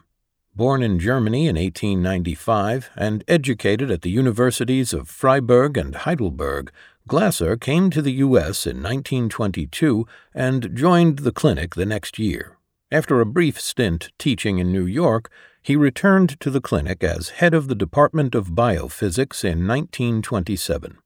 [0.54, 6.72] Born in Germany in 1895 and educated at the universities of Freiburg and Heidelberg,
[7.08, 8.66] Glasser came to the U.S.
[8.66, 12.58] in 1922 and joined the clinic the next year.
[12.90, 15.30] After a brief stint teaching in New York,
[15.62, 20.98] he returned to the clinic as head of the Department of Biophysics in 1927.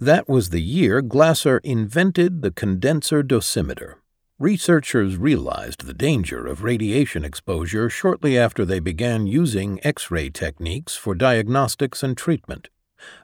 [0.00, 3.96] That was the year Glasser invented the condenser dosimeter,
[4.42, 10.96] Researchers realized the danger of radiation exposure shortly after they began using X ray techniques
[10.96, 12.68] for diagnostics and treatment.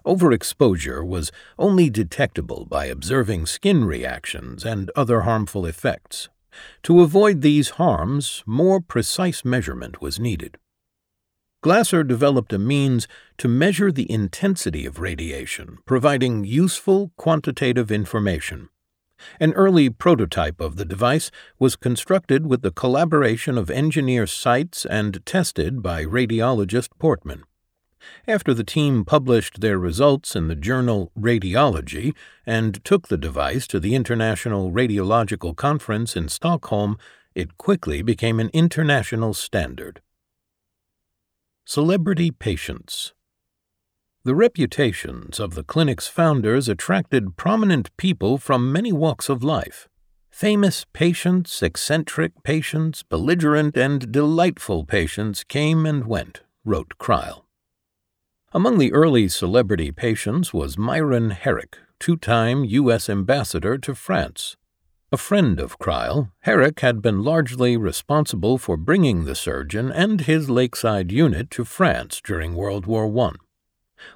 [0.05, 6.29] Overexposure was only detectable by observing skin reactions and other harmful effects.
[6.85, 10.59] To avoid these harms, more precise measurement was needed.
[11.61, 18.69] Glasser developed a means to measure the intensity of radiation, providing useful quantitative information.
[19.41, 25.25] An early prototype of the device was constructed with the collaboration of engineer Seitz and
[25.27, 27.43] tested by radiologist Portmann.
[28.27, 32.15] After the team published their results in the journal Radiology
[32.47, 36.99] and took the device to the International Radiological Conference in Stockholm,
[37.35, 40.01] it quickly became an international standard.
[41.65, 43.13] Celebrity Patients
[44.29, 49.89] the reputations of the clinic's founders attracted prominent people from many walks of life.
[50.31, 57.48] Famous patients, eccentric patients, belligerent and delightful patients came and went, wrote Crile.
[58.53, 63.11] Among the early celebrity patients was Myron Herrick, two time U.S.
[63.11, 64.57] ambassador to France.
[65.13, 70.49] A friend of Crile, Herrick had been largely responsible for bringing the surgeon and his
[70.49, 73.33] lakeside unit to France during World War I.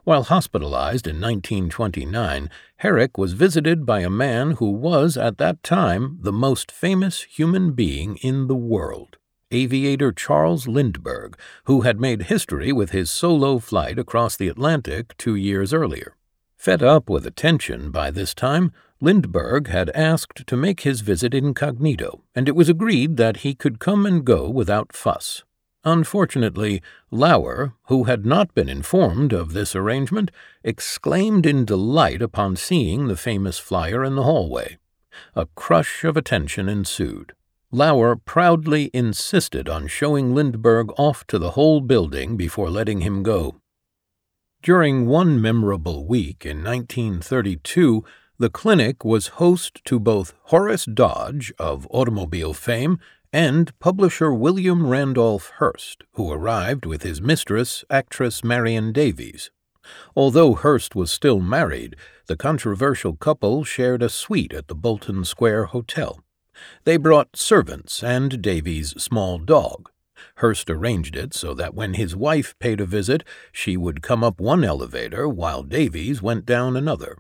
[0.04, 6.16] While hospitalized in 1929, Herrick was visited by a man who was at that time
[6.22, 9.18] the most famous human being in the world,
[9.52, 15.36] aviator Charles Lindbergh, who had made history with his solo flight across the Atlantic two
[15.36, 16.16] years earlier.
[16.56, 22.22] Fed up with attention by this time, Lindbergh had asked to make his visit incognito,
[22.34, 25.42] and it was agreed that he could come and go without fuss.
[25.84, 26.80] Unfortunately,
[27.10, 30.30] Lower, who had not been informed of this arrangement,
[30.62, 34.78] exclaimed in delight upon seeing the famous flyer in the hallway.
[35.34, 37.32] A crush of attention ensued.
[37.74, 43.62] Lower proudly insisted on showing Lindbergh off to the whole building before letting him go.
[44.62, 48.04] During one memorable week in 1932,
[48.38, 52.98] the clinic was host to both Horace Dodge of automobile fame
[53.32, 59.50] and publisher William Randolph Hearst, who arrived with his mistress, actress Marion Davies.
[60.14, 61.96] Although Hearst was still married,
[62.26, 66.22] the controversial couple shared a suite at the Bolton Square Hotel.
[66.84, 69.90] They brought servants and Davies' small dog.
[70.36, 74.40] Hearst arranged it so that when his wife paid a visit, she would come up
[74.40, 77.18] one elevator while Davies went down another.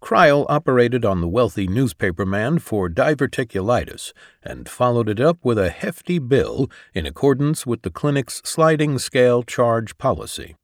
[0.00, 4.12] Crile operated on the wealthy newspaperman for diverticulitis
[4.42, 9.42] and followed it up with a hefty bill in accordance with the clinic's sliding scale
[9.42, 10.56] charge policy.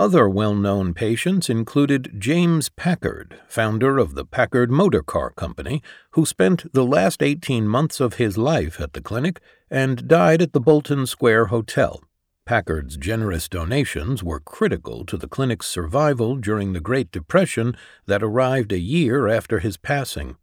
[0.00, 5.82] Other well known patients included James Packard, founder of the Packard Motor Car Company,
[6.12, 10.54] who spent the last 18 months of his life at the clinic and died at
[10.54, 12.02] the Bolton Square Hotel.
[12.46, 17.76] Packard's generous donations were critical to the clinic's survival during the Great Depression
[18.06, 20.36] that arrived a year after his passing.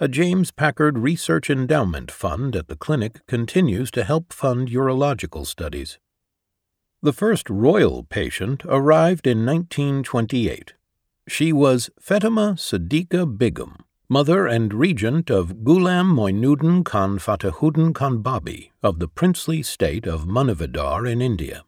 [0.00, 5.98] A James Packard Research Endowment Fund at the clinic continues to help fund urological studies.
[7.04, 10.74] The first royal patient arrived in 1928.
[11.26, 13.78] She was Fatima Siddiqa Begum,
[14.08, 20.26] mother and regent of Ghulam Moinuddin Khan Fatahuddin Khan Babi of the princely state of
[20.28, 21.64] Manavadar in India.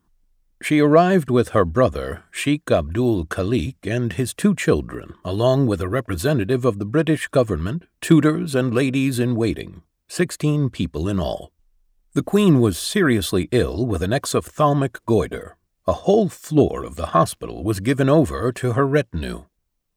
[0.63, 5.89] She arrived with her brother, Sheikh Abdul Khalik, and his two children, along with a
[5.89, 11.54] representative of the British government, tutors, and ladies in waiting, sixteen people in all.
[12.15, 15.57] The Queen was seriously ill with an exophthalmic goiter.
[15.85, 19.47] A whole floor of the hospital was given over to her retinue.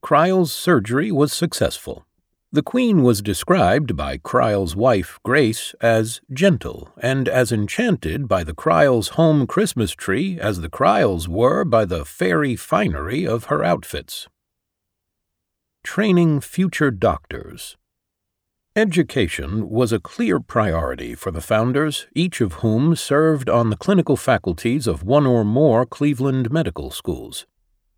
[0.01, 2.07] Crile's surgery was successful.
[2.51, 8.55] The Queen was described by Crile's wife, Grace, as gentle and as enchanted by the
[8.55, 14.28] Crile's home Christmas tree as the Criles were by the fairy finery of her outfits.
[15.84, 17.78] Training future doctors.
[18.78, 24.15] Education was a clear priority for the founders, each of whom served on the clinical
[24.15, 27.47] faculties of one or more Cleveland medical schools.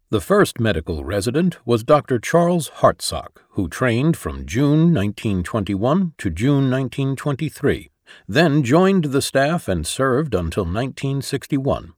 [0.09, 2.17] The first medical resident was Dr.
[2.17, 7.91] Charles Hartsock, who trained from June 1921 to June 1923,
[8.30, 11.91] then joined the staff and served until 1961.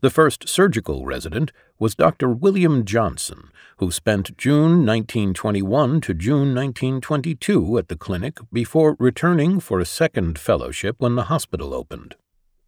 [0.00, 2.28] The first surgical resident was Dr.
[2.28, 9.80] William Johnson, who spent June 1921 to June 1922 at the clinic before returning for
[9.80, 12.16] a second fellowship when the hospital opened.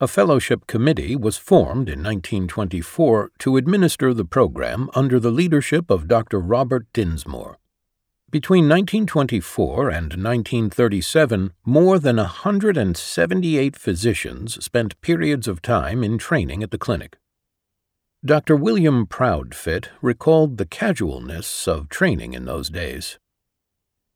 [0.03, 6.09] A fellowship committee was formed in 1924 to administer the program under the leadership of
[6.09, 6.41] Dr.
[6.41, 7.60] Robert Dinsmore.
[8.31, 16.70] Between 1924 and 1937, more than 178 physicians spent periods of time in training at
[16.70, 17.18] the clinic.
[18.24, 18.55] Dr.
[18.55, 23.18] William Proudfit recalled the casualness of training in those days.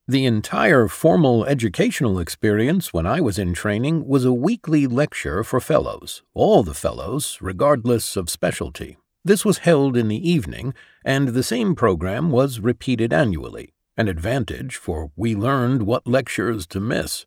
[0.07, 5.59] The entire formal educational experience when I was in training was a weekly lecture for
[5.59, 8.97] fellows, all the fellows, regardless of specialty.
[9.25, 10.73] This was held in the evening,
[11.05, 16.81] and the same program was repeated annually an advantage, for we learned what lectures to
[16.81, 17.27] miss.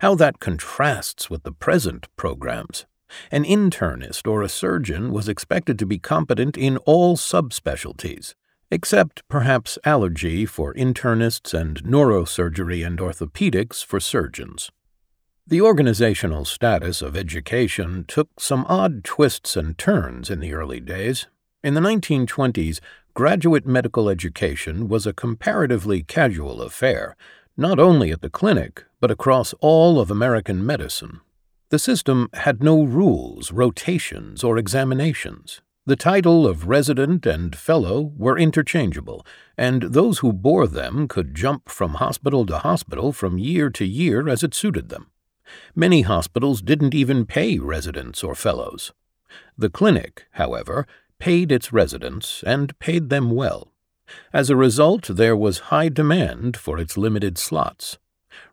[0.00, 2.86] How that contrasts with the present programs.
[3.30, 8.34] An internist or a surgeon was expected to be competent in all subspecialties,
[8.70, 14.70] except perhaps allergy for internists and neurosurgery and orthopedics for surgeons.
[15.46, 21.26] The organizational status of education took some odd twists and turns in the early days.
[21.64, 22.80] In the 1920s,
[23.18, 27.16] graduate medical education was a comparatively casual affair,
[27.56, 31.18] not only at the clinic, but across all of American medicine.
[31.70, 35.60] The system had no rules, rotations, or examinations.
[35.84, 41.68] The title of resident and fellow were interchangeable, and those who bore them could jump
[41.68, 45.10] from hospital to hospital from year to year as it suited them.
[45.74, 48.92] Many hospitals didn't even pay residents or fellows.
[49.56, 50.86] The clinic, however,
[51.18, 53.72] paid its residents and paid them well.
[54.32, 57.98] As a result, there was high demand for its limited slots.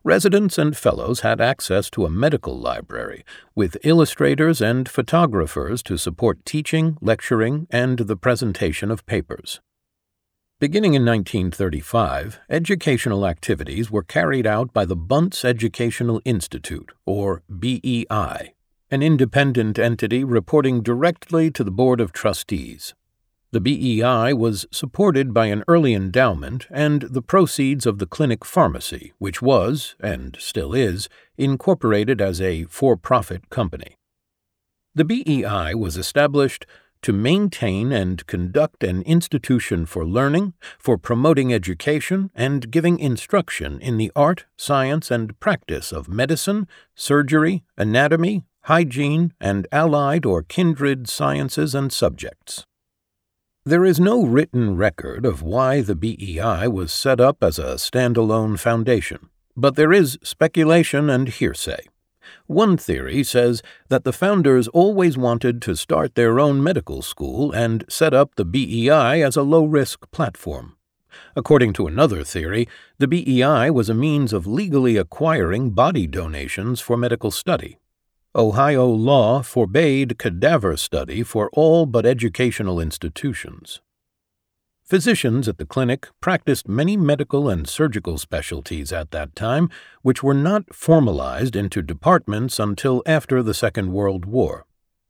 [0.02, 6.44] Residents and fellows had access to a medical library with illustrators and photographers to support
[6.44, 9.60] teaching, lecturing, and the presentation of papers.
[10.58, 18.55] Beginning in 1935, educational activities were carried out by the Bunts Educational Institute, or BEI.
[18.90, 22.94] An independent entity reporting directly to the Board of Trustees.
[23.50, 29.12] The BEI was supported by an early endowment and the proceeds of the clinic pharmacy,
[29.18, 33.96] which was, and still is, incorporated as a for profit company.
[34.94, 36.64] The BEI was established
[37.02, 43.96] to maintain and conduct an institution for learning, for promoting education, and giving instruction in
[43.96, 51.72] the art, science, and practice of medicine, surgery, anatomy, hygiene, and allied or kindred sciences
[51.72, 52.66] and subjects.
[53.64, 58.58] There is no written record of why the BEI was set up as a standalone
[58.58, 61.86] foundation, but there is speculation and hearsay.
[62.46, 67.84] One theory says that the founders always wanted to start their own medical school and
[67.88, 70.76] set up the BEI as a low risk platform.
[71.36, 76.96] According to another theory, the BEI was a means of legally acquiring body donations for
[76.96, 77.78] medical study.
[78.36, 83.80] Ohio law forbade cadaver study for all but educational institutions.
[84.84, 89.70] Physicians at the clinic practiced many medical and surgical specialties at that time,
[90.02, 94.66] which were not formalized into departments until after the Second World War.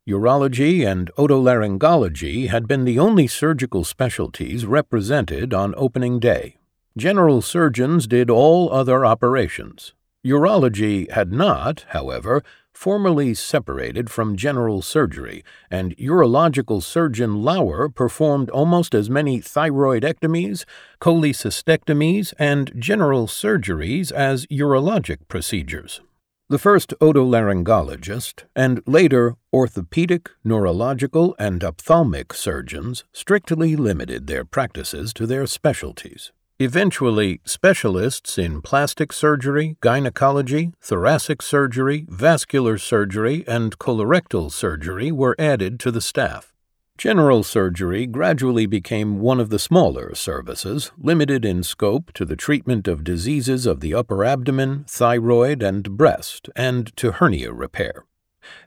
[0.09, 6.59] Urology and otolaryngology had been the only surgical specialties represented on opening day.
[6.97, 9.95] General surgeons did all other operations.
[10.25, 12.43] Urology had not, however,
[12.77, 20.65] formally separated from general surgery, and urological surgeon Lower performed almost as many thyroidectomies,
[21.01, 26.03] cholecystectomies, and general surgeries as urologic procedures.
[26.49, 35.27] The first otolaryngologist and later orthopedic, neurological, and ophthalmic surgeons strictly limited their practices to
[35.27, 36.31] their specialties.
[36.59, 45.79] Eventually, specialists in plastic surgery, gynecology, thoracic surgery, vascular surgery, and colorectal surgery were added
[45.81, 46.55] to the staff.
[46.97, 52.89] General surgery gradually became one of the smaller services, limited in scope to the treatment
[52.89, 58.07] of diseases of the upper abdomen, thyroid, and breast, and to hernia repair.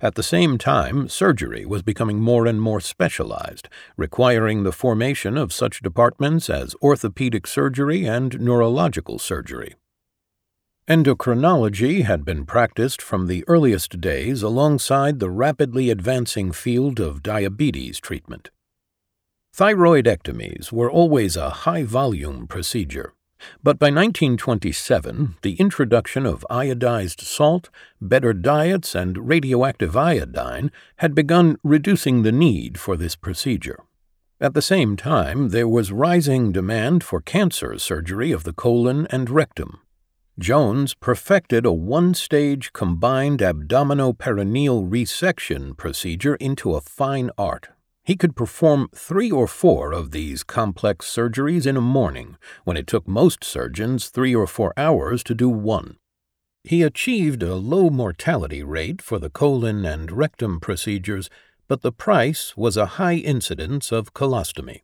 [0.02, 5.54] At the same time, surgery was becoming more and more specialized, requiring the formation of
[5.54, 9.76] such departments as orthopedic surgery and neurological surgery.
[10.88, 18.00] Endocrinology had been practiced from the earliest days alongside the rapidly advancing field of diabetes
[18.00, 18.50] treatment.
[19.56, 23.14] Thyroidectomies were always a high volume procedure.
[23.64, 27.70] But by 1927, the introduction of iodized salt,
[28.02, 33.80] better diets, and radioactive iodine had begun reducing the need for this procedure.
[34.42, 39.30] At the same time, there was rising demand for cancer surgery of the colon and
[39.30, 39.82] rectum.
[40.40, 47.68] Jones perfected a one stage combined abdominoperineal resection procedure into a fine art.
[48.10, 52.88] He could perform three or four of these complex surgeries in a morning, when it
[52.88, 55.98] took most surgeons three or four hours to do one.
[56.64, 61.30] He achieved a low mortality rate for the colon and rectum procedures,
[61.68, 64.82] but the price was a high incidence of colostomy.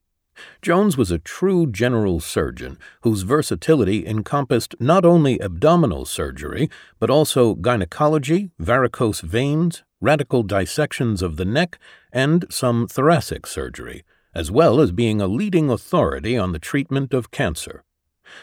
[0.62, 6.70] Jones was a true general surgeon whose versatility encompassed not only abdominal surgery,
[7.00, 11.78] but also gynecology, varicose veins, radical dissections of the neck,
[12.14, 14.04] and some thoracic surgery,
[14.34, 17.84] as well as being a leading authority on the treatment of cancer.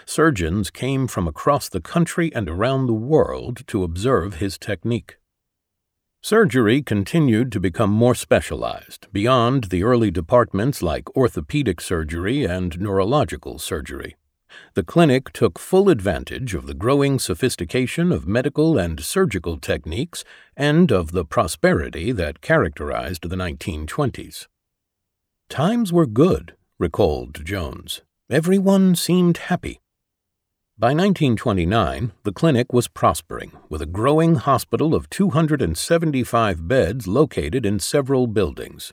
[0.04, 5.16] Surgeons came from across the country and around the world to observe his technique.
[6.20, 13.58] Surgery continued to become more specialized, beyond the early departments like orthopedic surgery and neurological
[13.58, 14.14] surgery.
[14.74, 20.24] The clinic took full advantage of the growing sophistication of medical and surgical techniques
[20.56, 24.46] and of the prosperity that characterized the 1920s.
[25.48, 28.02] Times were good, recalled Jones.
[28.30, 29.80] Everyone seemed happy.
[30.78, 37.78] By 1929, the clinic was prospering, with a growing hospital of 275 beds located in
[37.78, 38.92] several buildings.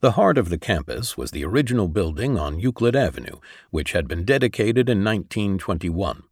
[0.00, 3.38] The heart of the campus was the original building on Euclid Avenue,
[3.70, 6.22] which had been dedicated in 1921.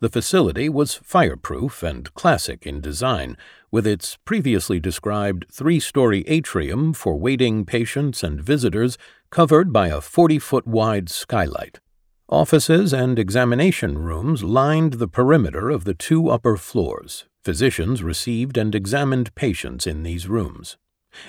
[0.00, 3.36] The facility was fireproof and classic in design,
[3.70, 8.96] with its previously described three story atrium for waiting patients and visitors
[9.30, 11.80] covered by a 40 foot wide skylight.
[12.28, 17.26] Offices and examination rooms lined the perimeter of the two upper floors.
[17.44, 20.76] Physicians received and examined patients in these rooms.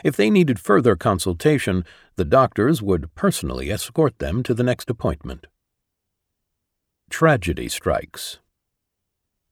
[0.04, 5.48] If they needed further consultation, the doctors would personally escort them to the next appointment.
[7.10, 8.40] Tragedy strikes.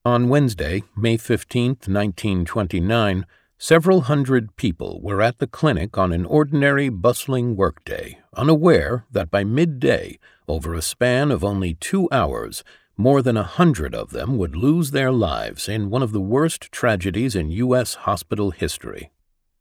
[0.04, 3.24] On Wednesday, May 15, 1929,
[3.58, 9.44] Several hundred people were at the clinic on an ordinary, bustling workday, unaware that by
[9.44, 12.62] midday, over a span of only two hours,
[12.96, 16.70] more than a hundred of them would lose their lives in one of the worst
[16.72, 17.94] tragedies in U.S.
[17.94, 19.12] hospital history.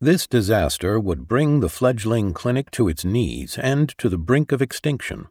[0.03, 4.61] This disaster would bring the fledgling clinic to its knees and to the brink of
[4.61, 5.29] extinction.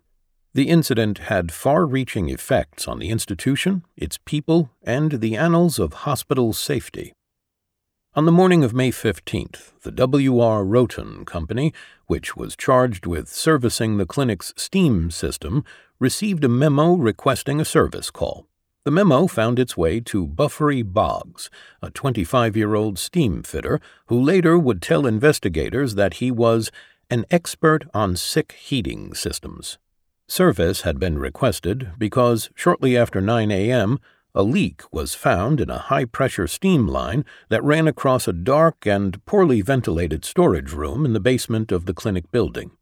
[0.54, 5.92] The incident had far reaching effects on the institution, its people, and the annals of
[6.08, 7.12] hospital safety.
[8.14, 10.64] On the morning of May 15th, the W.R.
[10.64, 11.74] Rhoton Company,
[12.06, 15.64] which was charged with servicing the clinic's steam system,
[15.98, 18.46] received a memo requesting a service call.
[18.84, 21.48] The memo found its way to Buffery Boggs,
[21.80, 26.72] a 25 year old steam fitter who later would tell investigators that he was
[27.08, 29.78] an expert on sick heating systems.
[30.26, 34.00] Service had been requested because shortly after 9 a.m.,
[34.34, 38.84] a leak was found in a high pressure steam line that ran across a dark
[38.84, 42.72] and poorly ventilated storage room in the basement of the clinic building.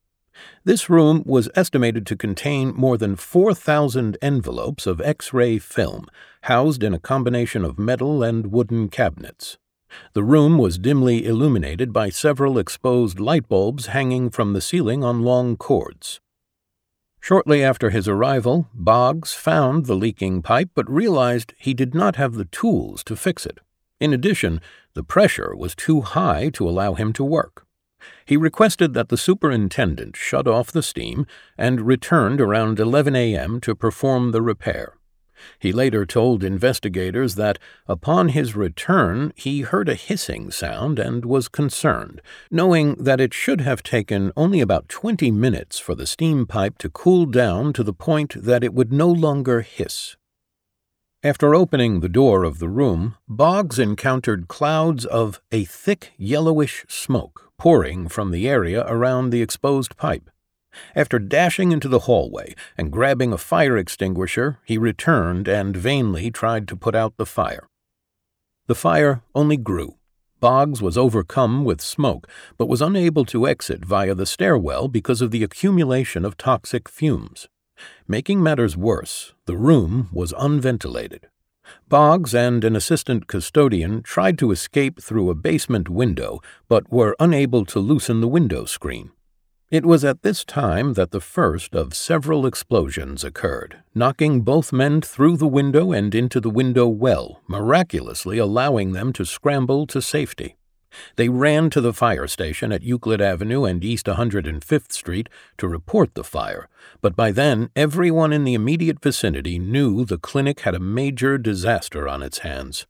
[0.64, 6.06] This room was estimated to contain more than 4,000 envelopes of X ray film,
[6.42, 9.58] housed in a combination of metal and wooden cabinets.
[10.12, 15.22] The room was dimly illuminated by several exposed light bulbs hanging from the ceiling on
[15.22, 16.20] long cords.
[17.20, 22.34] Shortly after his arrival, Boggs found the leaking pipe but realized he did not have
[22.34, 23.58] the tools to fix it.
[24.00, 24.60] In addition,
[24.94, 27.66] the pressure was too high to allow him to work.
[28.24, 31.26] He requested that the superintendent shut off the steam
[31.58, 33.60] and returned around 11 a.m.
[33.62, 34.94] to perform the repair.
[35.58, 41.48] He later told investigators that upon his return he heard a hissing sound and was
[41.48, 42.20] concerned,
[42.50, 46.90] knowing that it should have taken only about 20 minutes for the steam pipe to
[46.90, 50.16] cool down to the point that it would no longer hiss.
[51.22, 57.49] After opening the door of the room, Boggs encountered clouds of a thick yellowish smoke
[57.60, 60.30] pouring from the area around the exposed pipe.
[60.96, 66.66] After dashing into the hallway and grabbing a fire extinguisher, he returned and vainly tried
[66.68, 67.68] to put out the fire.
[68.66, 69.96] The fire only grew.
[70.40, 75.30] Boggs was overcome with smoke, but was unable to exit via the stairwell because of
[75.30, 77.46] the accumulation of toxic fumes.
[78.08, 81.28] Making matters worse, the room was unventilated.
[81.88, 87.64] Boggs and an assistant custodian tried to escape through a basement window, but were unable
[87.66, 89.10] to loosen the window screen.
[89.70, 95.00] It was at this time that the first of several explosions occurred, knocking both men
[95.00, 100.56] through the window and into the window well, miraculously allowing them to scramble to safety.
[101.16, 105.28] They ran to the fire station at Euclid Avenue and East 105th Street
[105.58, 106.68] to report the fire,
[107.00, 112.08] but by then everyone in the immediate vicinity knew the clinic had a major disaster
[112.08, 112.86] on its hands.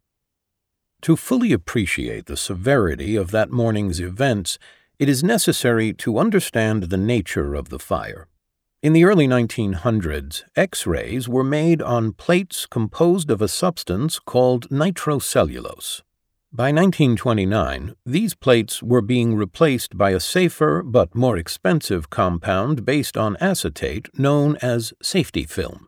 [1.03, 4.59] To fully appreciate the severity of that morning's events,
[4.99, 8.29] it is necessary to understand the nature of the fire.
[8.83, 14.69] In the early 1900s, X rays were made on plates composed of a substance called
[14.71, 16.03] nitrocellulose.
[16.53, 23.17] By 1929, these plates were being replaced by a safer but more expensive compound based
[23.17, 25.87] on acetate known as safety film.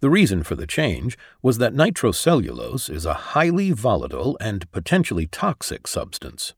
[0.00, 5.86] The reason for the change was that nitrocellulose is a highly volatile and potentially toxic
[5.86, 6.54] substance.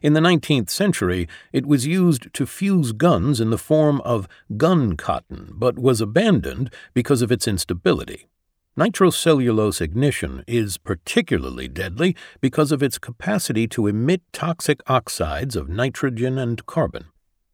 [0.00, 4.96] In the 19th century, it was used to fuse guns in the form of gun
[4.96, 8.28] cotton, but was abandoned because of its instability.
[8.76, 16.38] Nitrocellulose ignition is particularly deadly because of its capacity to emit toxic oxides of nitrogen
[16.38, 17.04] and carbon.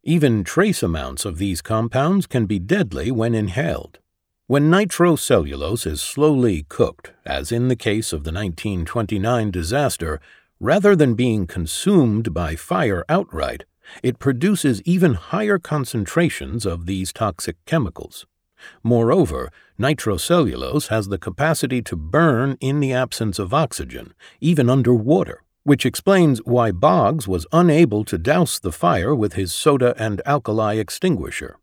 [0.03, 3.99] Even trace amounts of these compounds can be deadly when inhaled.
[4.47, 10.19] When nitrocellulose is slowly cooked, as in the case of the 1929 disaster,
[10.59, 13.65] rather than being consumed by fire outright,
[14.01, 18.25] it produces even higher concentrations of these toxic chemicals.
[18.83, 25.43] Moreover, nitrocellulose has the capacity to burn in the absence of oxygen, even under water,
[25.63, 30.75] which explains why Boggs was unable to douse the fire with his soda and alkali
[30.75, 31.57] extinguisher.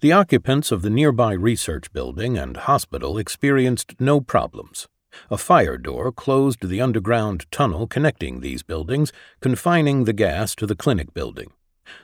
[0.00, 4.86] The occupants of the nearby research building and hospital experienced no problems.
[5.30, 10.76] A fire door closed the underground tunnel connecting these buildings, confining the gas to the
[10.76, 11.50] clinic building.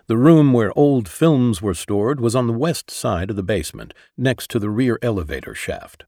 [0.06, 3.94] The room where old films were stored was on the west side of the basement,
[4.16, 6.04] next to the rear elevator shaft.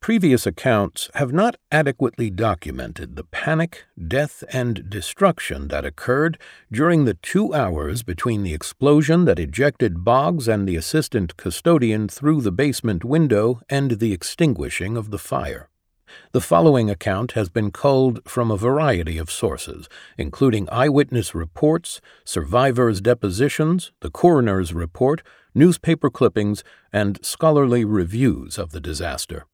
[0.00, 6.38] Previous accounts have not adequately documented the panic, death, and destruction that occurred
[6.70, 12.40] during the two hours between the explosion that ejected Boggs and the assistant custodian through
[12.42, 15.68] the basement window and the extinguishing of the fire.
[16.32, 23.00] The following account has been culled from a variety of sources, including eyewitness reports, survivors'
[23.00, 25.22] depositions, the coroner's report,
[25.54, 29.46] newspaper clippings, and scholarly reviews of the disaster.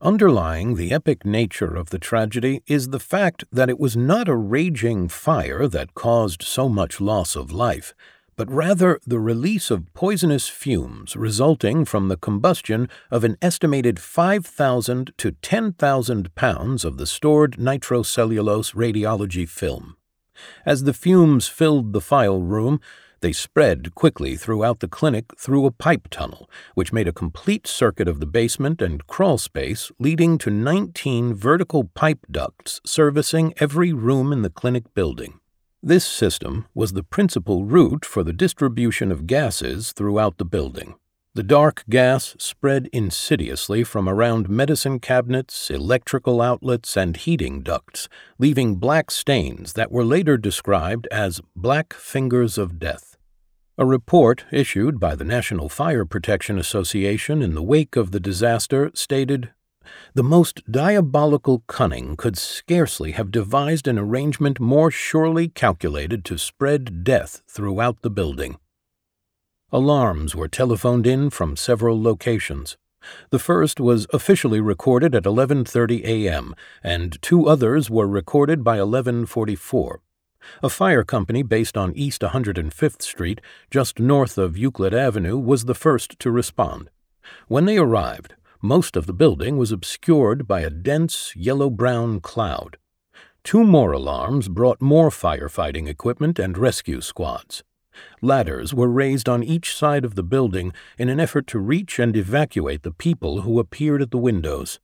[0.00, 4.34] Underlying the epic nature of the tragedy is the fact that it was not a
[4.34, 7.94] raging fire that caused so much loss of life,
[8.36, 15.12] but rather the release of poisonous fumes resulting from the combustion of an estimated 5,000
[15.18, 19.96] to 10,000 pounds of the stored nitrocellulose radiology film.
[20.64, 22.80] As the fumes filled the file room,
[23.22, 28.08] they spread quickly throughout the clinic through a pipe tunnel, which made a complete circuit
[28.08, 34.32] of the basement and crawl space, leading to 19 vertical pipe ducts servicing every room
[34.32, 35.38] in the clinic building.
[35.84, 40.94] This system was the principal route for the distribution of gases throughout the building.
[41.34, 48.08] The dark gas spread insidiously from around medicine cabinets, electrical outlets, and heating ducts,
[48.38, 53.16] leaving black stains that were later described as black fingers of death.
[53.76, 58.92] A report issued by the National Fire Protection Association in the wake of the disaster
[58.94, 59.50] stated
[60.14, 67.04] The most diabolical cunning could scarcely have devised an arrangement more surely calculated to spread
[67.04, 68.56] death throughout the building.
[69.70, 72.76] Alarms were telephoned in from several locations.
[73.30, 76.54] The first was officially recorded at 11:30 a.m.
[76.82, 79.98] and two others were recorded by 11:44.
[80.62, 85.74] A fire company based on East 105th Street, just north of Euclid Avenue, was the
[85.74, 86.90] first to respond.
[87.48, 92.76] When they arrived, most of the building was obscured by a dense yellow brown cloud.
[93.42, 97.64] Two more alarms brought more firefighting equipment and rescue squads.
[98.22, 102.16] Ladders were raised on each side of the building in an effort to reach and
[102.16, 104.78] evacuate the people who appeared at the windows.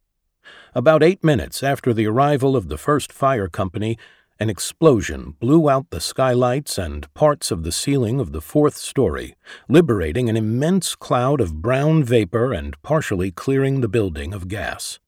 [0.74, 3.96] About eight minutes after the arrival of the first fire company,
[4.40, 9.34] an explosion blew out the skylights and parts of the ceiling of the fourth story,
[9.68, 15.00] liberating an immense cloud of brown vapor and partially clearing the building of gas.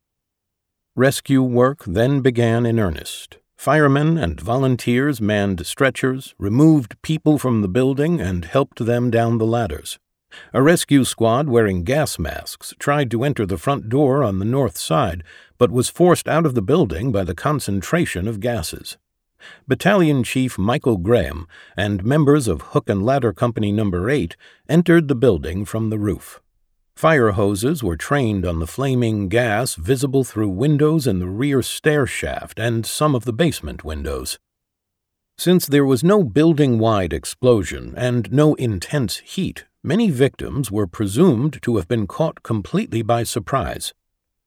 [0.97, 3.39] Rescue work then began in earnest.
[3.57, 9.47] Firemen and volunteers manned stretchers, removed people from the building, and helped them down the
[9.47, 9.99] ladders.
[10.53, 14.79] A rescue squad wearing gas masks tried to enter the front door on the north
[14.79, 15.23] side,
[15.59, 18.97] but was forced out of the building by the concentration of gases.
[19.67, 24.09] Battalion Chief Michael Graham and members of Hook and Ladder Company No.
[24.09, 24.37] 8
[24.69, 26.41] entered the building from the roof.
[26.97, 32.07] Fire hoses were trained on the flaming gas visible through windows in the rear stair
[32.07, 34.39] shaft and some of the basement windows.
[35.39, 41.63] Since there was no building wide explosion and no intense heat, many victims were presumed
[41.63, 43.95] to have been caught completely by surprise.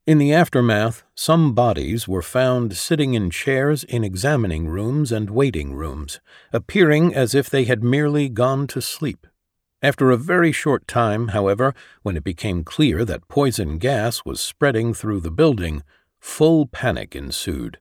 [0.06, 5.74] In the aftermath, some bodies were found sitting in chairs in examining rooms and waiting
[5.74, 6.20] rooms,
[6.51, 9.26] appearing as if they had merely gone to sleep.
[9.82, 14.93] After a very short time, however, when it became clear that poison gas was spreading
[14.93, 15.84] through the building,
[16.20, 17.80] full panic ensued.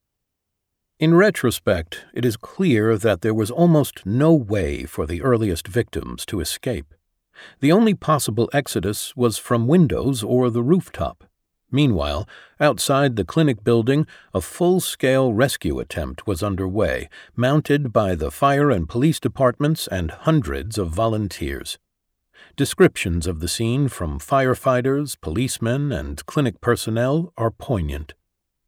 [1.00, 6.24] In retrospect, it is clear that there was almost no way for the earliest victims
[6.26, 6.94] to escape.
[7.58, 11.24] The only possible exodus was from windows or the rooftop.
[11.72, 12.28] Meanwhile,
[12.60, 18.70] outside the clinic building, a full scale rescue attempt was underway, mounted by the fire
[18.70, 21.78] and police departments and hundreds of volunteers.
[22.56, 28.12] Descriptions of the scene from firefighters, policemen, and clinic personnel are poignant.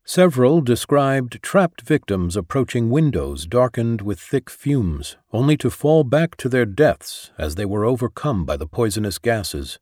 [0.06, 6.48] Several described trapped victims approaching windows darkened with thick fumes, only to fall back to
[6.48, 9.78] their deaths as they were overcome by the poisonous gases.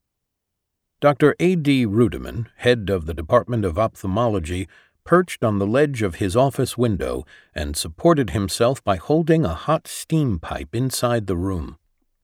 [1.03, 1.35] Dr.
[1.41, 1.57] A.
[1.57, 1.85] D.
[1.85, 4.69] Ruedemann, head of the Department of Ophthalmology,
[5.03, 9.89] perched on the ledge of his office window and supported himself by holding a hot
[9.89, 11.77] steam pipe inside the room.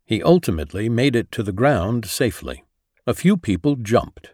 [0.07, 2.67] He ultimately made it to the ground safely.
[3.05, 4.31] A few people jumped.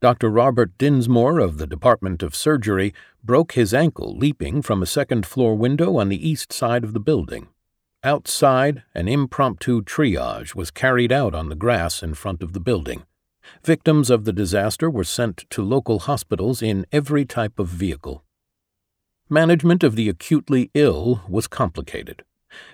[0.00, 0.30] Dr.
[0.30, 5.56] Robert Dinsmore of the Department of Surgery broke his ankle leaping from a second floor
[5.56, 7.48] window on the east side of the building.
[8.04, 13.02] Outside, an impromptu triage was carried out on the grass in front of the building.
[13.64, 18.24] Victims of the disaster were sent to local hospitals in every type of vehicle.
[19.28, 22.24] Management of the acutely ill was complicated.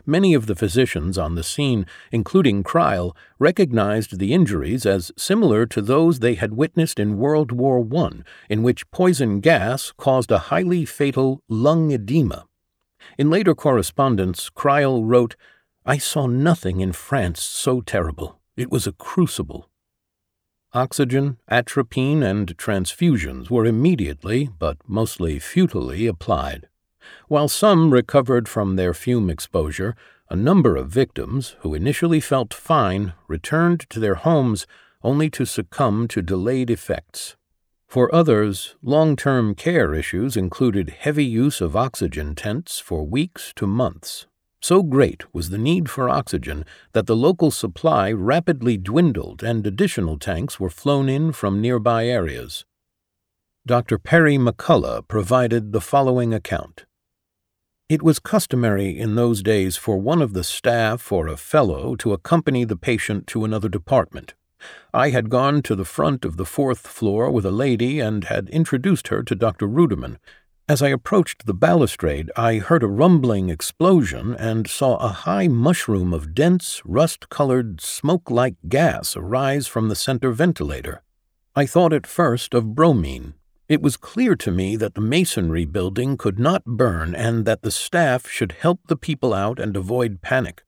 [0.06, 5.82] Many of the physicians on the scene, including Crile, recognized the injuries as similar to
[5.82, 10.84] those they had witnessed in World War I, in which poison gas caused a highly
[10.84, 12.46] fatal lung edema.
[13.18, 15.36] In later correspondence, Crile wrote,
[15.84, 18.40] I saw nothing in France so terrible.
[18.56, 19.68] It was a crucible.
[20.76, 26.68] Oxygen, atropine, and transfusions were immediately, but mostly futilely, applied.
[27.28, 29.96] While some recovered from their fume exposure,
[30.28, 34.66] a number of victims, who initially felt fine, returned to their homes
[35.02, 37.36] only to succumb to delayed effects.
[37.86, 43.66] For others, long term care issues included heavy use of oxygen tents for weeks to
[43.66, 44.26] months.
[44.68, 50.18] So great was the need for oxygen that the local supply rapidly dwindled and additional
[50.18, 52.64] tanks were flown in from nearby areas.
[53.64, 53.96] Dr.
[53.96, 56.84] Perry McCullagh provided the following account.
[57.88, 62.12] It was customary in those days for one of the staff or a fellow to
[62.12, 64.34] accompany the patient to another department.
[64.92, 68.48] I had gone to the front of the fourth floor with a lady and had
[68.48, 69.68] introduced her to Dr.
[69.68, 70.16] Ruedemann.
[70.68, 76.12] As I approached the balustrade, I heard a rumbling explosion and saw a high mushroom
[76.12, 81.04] of dense, rust colored, smoke like gas arise from the center ventilator.
[81.54, 83.34] I thought at first of bromine,
[83.68, 87.70] it was clear to me that the masonry building could not burn and that the
[87.70, 90.64] staff should help the people out and avoid panic.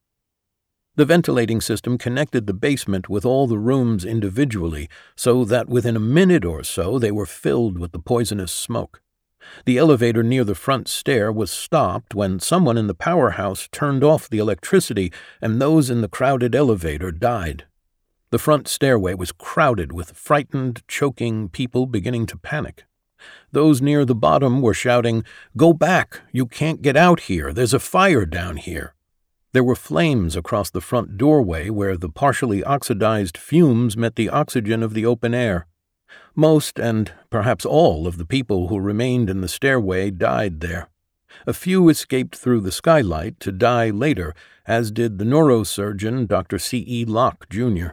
[0.95, 6.01] The ventilating system connected the basement with all the rooms individually so that within a
[6.01, 9.03] minute or so they were filled with the poisonous smoke.
[9.65, 14.29] The elevator near the front stair was stopped when someone in the powerhouse turned off
[14.29, 17.67] the electricity and those in the crowded elevator died.
[18.31, 22.85] The front stairway was crowded with frightened, choking people beginning to panic.
[23.53, 25.25] Those near the bottom were shouting,
[25.57, 26.21] Go back!
[26.31, 27.53] You can't get out here!
[27.53, 28.95] There's a fire down here!
[29.53, 34.83] There were flames across the front doorway where the partially oxidized fumes met the oxygen
[34.83, 35.67] of the open air.
[36.39, 40.89] Most, and perhaps all, of the people who remained in the stairway died there.
[41.49, 46.61] A few escaped through the skylight to die later, as did the neurosurgeon Dr.
[46.61, 46.85] C.
[46.87, 47.05] E.
[47.05, 47.89] Locke, Jr.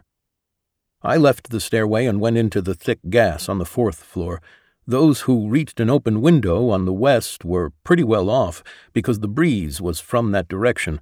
[1.02, 4.43] I left the stairway and went into the thick gas on the fourth floor,
[4.86, 8.62] those who reached an open window on the west were pretty well off
[8.93, 11.02] because the breeze was from that direction.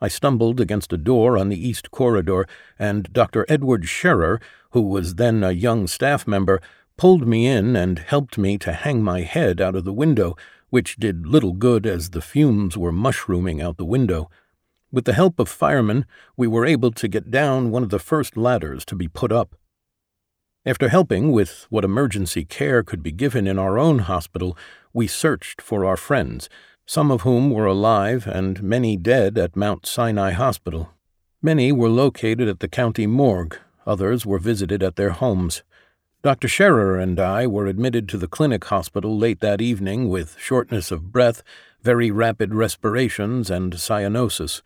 [0.00, 2.46] I stumbled against a door on the east corridor,
[2.78, 3.44] and Dr.
[3.48, 4.40] Edward Scherer,
[4.76, 6.60] who was then a young staff member,
[6.98, 10.36] pulled me in and helped me to hang my head out of the window,
[10.68, 14.28] which did little good as the fumes were mushrooming out the window.
[14.92, 16.04] With the help of firemen,
[16.36, 19.54] we were able to get down one of the first ladders to be put up.
[20.66, 24.58] After helping with what emergency care could be given in our own hospital,
[24.92, 26.50] we searched for our friends,
[26.84, 30.90] some of whom were alive and many dead at Mount Sinai Hospital.
[31.40, 35.62] Many were located at the county morgue, others were visited at their homes.
[36.22, 36.48] Dr.
[36.48, 41.12] Scherer and I were admitted to the clinic hospital late that evening with shortness of
[41.12, 41.42] breath,
[41.82, 44.60] very rapid respirations, and cyanosis.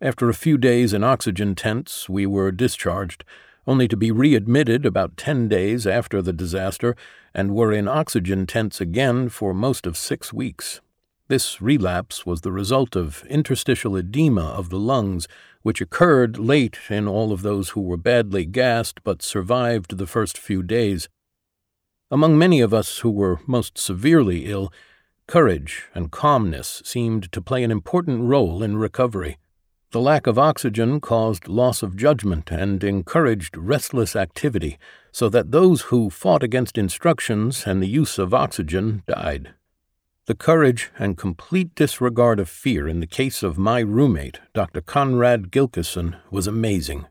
[0.00, 3.24] After a few days in oxygen tents, we were discharged
[3.66, 6.96] only to be readmitted about ten days after the disaster
[7.34, 10.80] and were in oxygen tents again for most of six weeks.
[11.28, 15.28] This relapse was the result of interstitial edema of the lungs,
[15.62, 20.38] which occurred late in all of those who were badly gassed but survived the first
[20.38, 21.08] few days.
[22.10, 24.72] Among many of us who were most severely ill,
[25.26, 29.38] courage and calmness seemed to play an important role in recovery.
[29.92, 34.78] The lack of oxygen caused loss of judgment and encouraged restless activity,
[35.12, 39.54] so that those who fought against instructions and the use of oxygen died.
[40.30, 44.80] The courage and complete disregard of fear in the case of my roommate, Dr.
[44.80, 47.06] Conrad Gilkison, was amazing.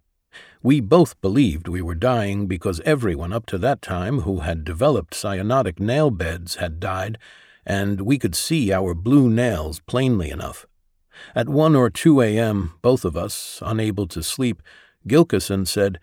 [0.64, 5.16] We both believed we were dying because everyone up to that time who had developed
[5.16, 7.18] cyanotic nail beds had died,
[7.66, 10.66] and we could see our blue nails plainly enough.
[11.36, 14.64] At 1 or 2 a.m., both of us, unable to sleep,
[15.06, 16.00] Gilkison said,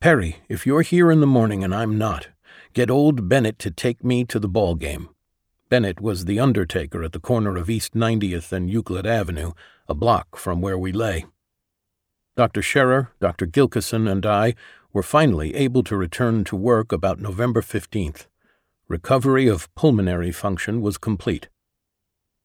[0.00, 2.26] Perry, if you're here in the morning and I'm not,
[2.72, 5.10] get old Bennett to take me to the ball game.
[5.68, 9.52] Bennett was the undertaker at the corner of East 90th and Euclid Avenue,
[9.88, 11.24] a block from where we lay.
[12.36, 12.62] Dr.
[12.62, 13.46] Scherer, Dr.
[13.46, 14.54] Gilkison, and I
[14.92, 18.26] were finally able to return to work about November 15th.
[18.86, 21.48] Recovery of pulmonary function was complete.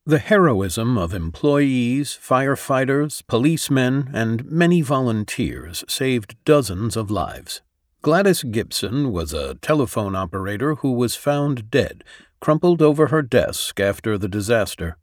[0.04, 7.62] The heroism of employees, firefighters, policemen, and many volunteers saved dozens of lives.
[8.00, 12.02] Gladys Gibson was a telephone operator who was found dead,
[12.42, 14.98] crumpled over her desk after the disaster.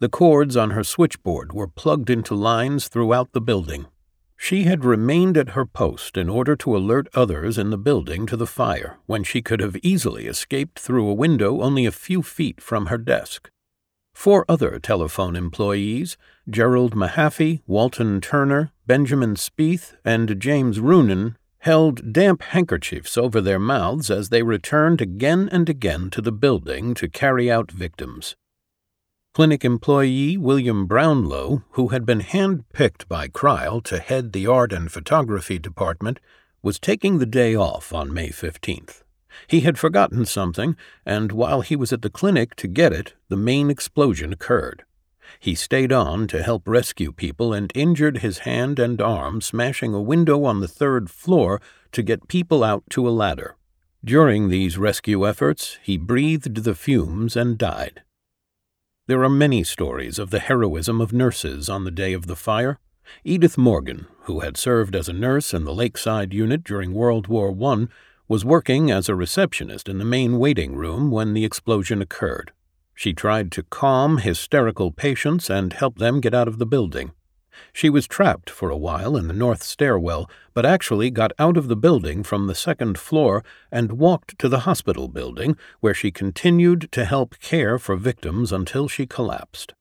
[0.00, 3.86] The cords on her switchboard were plugged into lines throughout the building.
[4.36, 8.36] She had remained at her post in order to alert others in the building to
[8.36, 12.60] the fire when she could have easily escaped through a window only a few feet
[12.60, 13.48] from her desk.
[14.12, 16.16] Four other telephone employees,
[16.50, 24.10] Gerald Mahaffey, Walton Turner, Benjamin Spieth, and James Roonan, held damp handkerchiefs over their mouths
[24.10, 28.34] as they returned again and again to the building to carry out victims.
[29.32, 34.90] Clinic employee William Brownlow, who had been hand-picked by Crile to head the art and
[34.90, 36.18] photography department,
[36.64, 39.04] was taking the day off on May 15th.
[39.46, 43.36] He had forgotten something, and while he was at the clinic to get it, the
[43.36, 44.84] main explosion occurred.
[45.38, 50.00] He stayed on to help rescue people and injured his hand and arm, smashing a
[50.00, 51.60] window on the third floor
[51.92, 53.56] to get people out to a ladder.
[54.04, 58.02] During these rescue efforts, he breathed the fumes and died.
[59.06, 62.78] There are many stories of the heroism of nurses on the day of the fire.
[63.24, 67.54] Edith Morgan, who had served as a nurse in the Lakeside Unit during World War
[67.72, 67.86] I,
[68.28, 72.52] was working as a receptionist in the main waiting room when the explosion occurred.
[72.94, 77.12] She tried to calm hysterical patients and help them get out of the building.
[77.72, 81.68] She was trapped for a while in the north stairwell, but actually got out of
[81.68, 86.88] the building from the second floor and walked to the hospital building, where she continued
[86.92, 89.74] to help care for victims until she collapsed.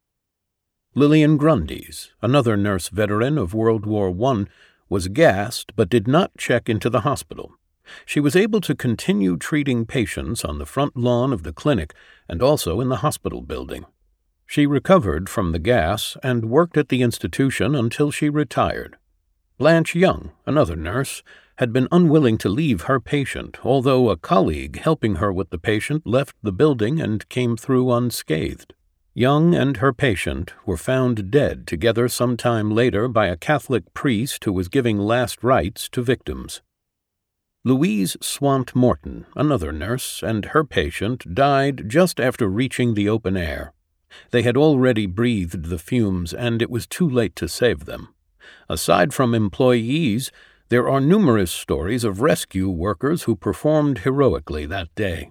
[0.93, 4.45] Lillian Grundys, another nurse veteran of World War I,
[4.89, 7.55] was gassed but did not check into the hospital.
[8.05, 11.93] She was able to continue treating patients on the front lawn of the clinic
[12.27, 13.85] and also in the hospital building.
[14.45, 18.97] She recovered from the gas and worked at the institution until she retired.
[19.57, 21.23] Blanche Young, another nurse,
[21.57, 26.07] had been unwilling to leave her patient, although a colleague helping her with the patient
[26.07, 28.73] left the building and came through unscathed.
[29.13, 34.45] Young and her patient were found dead together some time later by a Catholic priest
[34.45, 36.61] who was giving last rites to victims.
[37.63, 43.71] Louise Swant Morton, another nurse, and her patient died just after reaching the open air.
[44.31, 48.15] They had already breathed the fumes, and it was too late to save them.
[48.67, 50.31] Aside from employees,
[50.69, 55.29] there are numerous stories of rescue workers who performed heroically that day.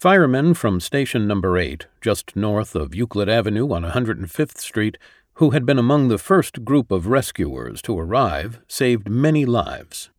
[0.00, 4.98] Firemen from Station Number 8, just north of Euclid Avenue on 105th Street,
[5.34, 10.10] who had been among the first group of rescuers to arrive, saved many lives.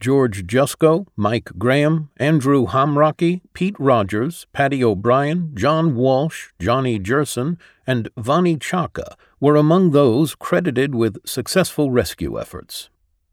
[0.00, 8.08] George Jusko, Mike Graham, Andrew Homrocky, Pete Rogers, Patty O'Brien, John Walsh, Johnny Jerson, and
[8.16, 12.88] Vani Chaka were among those credited with successful rescue efforts.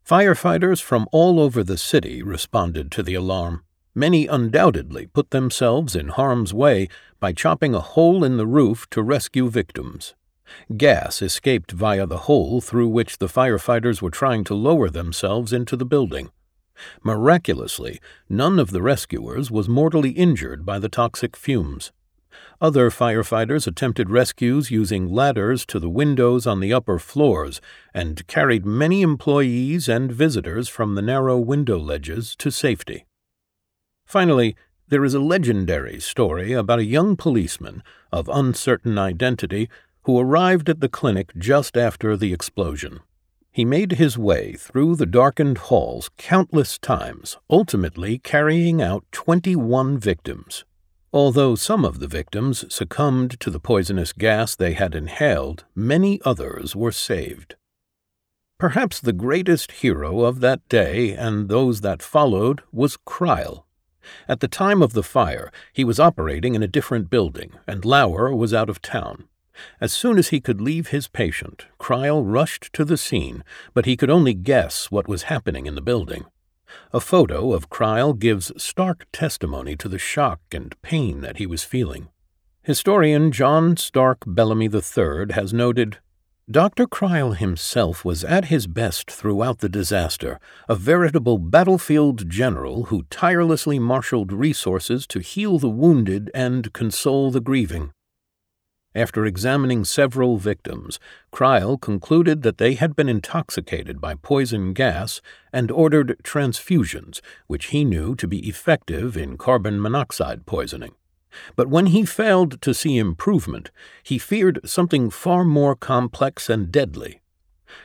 [0.05, 3.63] Firefighters from all over the city responded to the alarm.
[3.95, 6.89] Many undoubtedly put themselves in harm's way
[7.21, 10.15] by chopping a hole in the roof to rescue victims.
[10.75, 15.77] Gas escaped via the hole through which the firefighters were trying to lower themselves into
[15.77, 16.29] the building.
[17.03, 17.99] Miraculously,
[18.29, 21.91] none of the rescuers was mortally injured by the toxic fumes.
[22.59, 27.61] Other firefighters attempted rescues using ladders to the windows on the upper floors
[27.93, 33.05] and carried many employees and visitors from the narrow window ledges to safety.
[34.05, 34.55] Finally,
[34.89, 39.69] there is a legendary story about a young policeman of uncertain identity
[40.03, 43.01] who arrived at the clinic just after the explosion.
[43.57, 50.63] He made his way through the darkened halls countless times, ultimately carrying out 21 victims.
[51.11, 56.75] Although some of the victims succumbed to the poisonous gas they had inhaled, many others
[56.75, 57.55] were saved.
[58.59, 63.65] Perhaps the greatest hero of that day and those that followed was Crile.
[64.27, 68.35] At the time of the fire, he was operating in a different building, and Lower
[68.35, 69.27] was out of town.
[69.79, 73.43] As soon as he could leave his patient, Crile rushed to the scene,
[73.73, 76.25] but he could only guess what was happening in the building.
[76.93, 81.63] A photo of Crile gives stark testimony to the shock and pain that he was
[81.63, 82.09] feeling.
[82.61, 85.99] Historian John Stark Bellamy III has noted
[86.49, 86.87] Dr.
[86.87, 93.79] Crile himself was at his best throughout the disaster, a veritable battlefield general who tirelessly
[93.79, 97.91] marshaled resources to heal the wounded and console the grieving.
[98.97, 100.99] After examining several victims,
[101.29, 105.21] Crile concluded that they had been intoxicated by poison gas
[105.53, 110.95] and ordered transfusions, which he knew to be effective in carbon monoxide poisoning.
[111.55, 113.69] But when he failed to see improvement,
[114.01, 117.21] he feared something far more complex and deadly.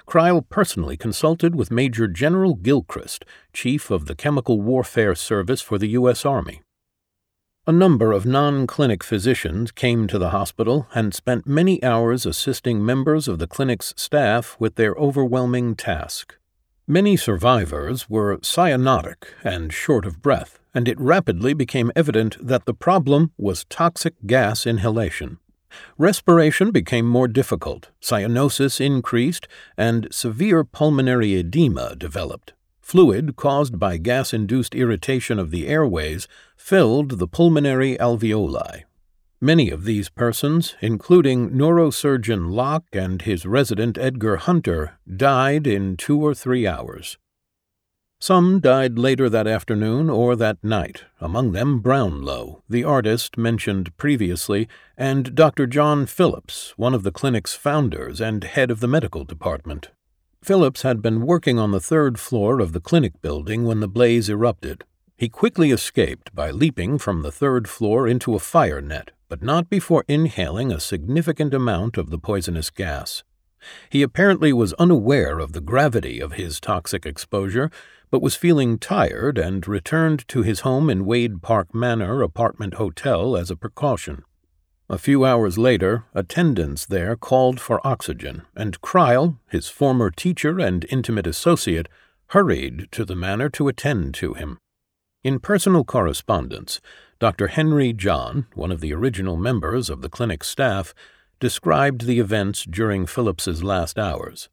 [0.07, 5.89] Crile personally consulted with Major General Gilchrist, Chief of the Chemical Warfare Service for the
[5.89, 6.25] U.S.
[6.25, 6.63] Army.
[7.65, 12.85] A number of non clinic physicians came to the hospital and spent many hours assisting
[12.85, 16.37] members of the clinic's staff with their overwhelming task.
[16.89, 22.75] Many survivors were cyanotic and short of breath, and it rapidly became evident that the
[22.75, 25.39] problem was toxic gas inhalation.
[25.97, 32.55] Respiration became more difficult, cyanosis increased, and severe pulmonary edema developed.
[32.83, 38.83] Fluid caused by gas induced irritation of the airways filled the pulmonary alveoli.
[39.41, 46.21] Many of these persons, including neurosurgeon Locke and his resident Edgar Hunter, died in two
[46.21, 47.19] or three hours.
[48.21, 54.69] Some died later that afternoon or that night, among them Brownlow, the artist mentioned previously,
[54.97, 55.67] and Dr.
[55.67, 59.91] John Phillips, one of the clinic's founders and head of the medical department.
[60.43, 64.29] Phillips had been working on the third floor of the clinic building when the blaze
[64.29, 64.83] erupted.
[65.17, 69.71] He quickly escaped by leaping from the third floor into a fire net, but not
[69.71, 73.23] before inhaling a significant amount of the poisonous gas.
[73.89, 77.71] He apparently was unaware of the gravity of his toxic exposure
[78.11, 83.37] but was feeling tired and returned to his home in Wade Park Manor apartment hotel
[83.37, 84.25] as a precaution.
[84.89, 90.85] A few hours later, attendants there called for oxygen, and Crile, his former teacher and
[90.91, 91.89] intimate associate,
[92.29, 94.59] hurried to the manor to attend to him.
[95.25, 96.81] In personal correspondence,
[97.21, 97.47] Dr.
[97.47, 100.93] Henry John, one of the original members of the clinic staff,
[101.39, 104.49] described the events during Phillips's last hours.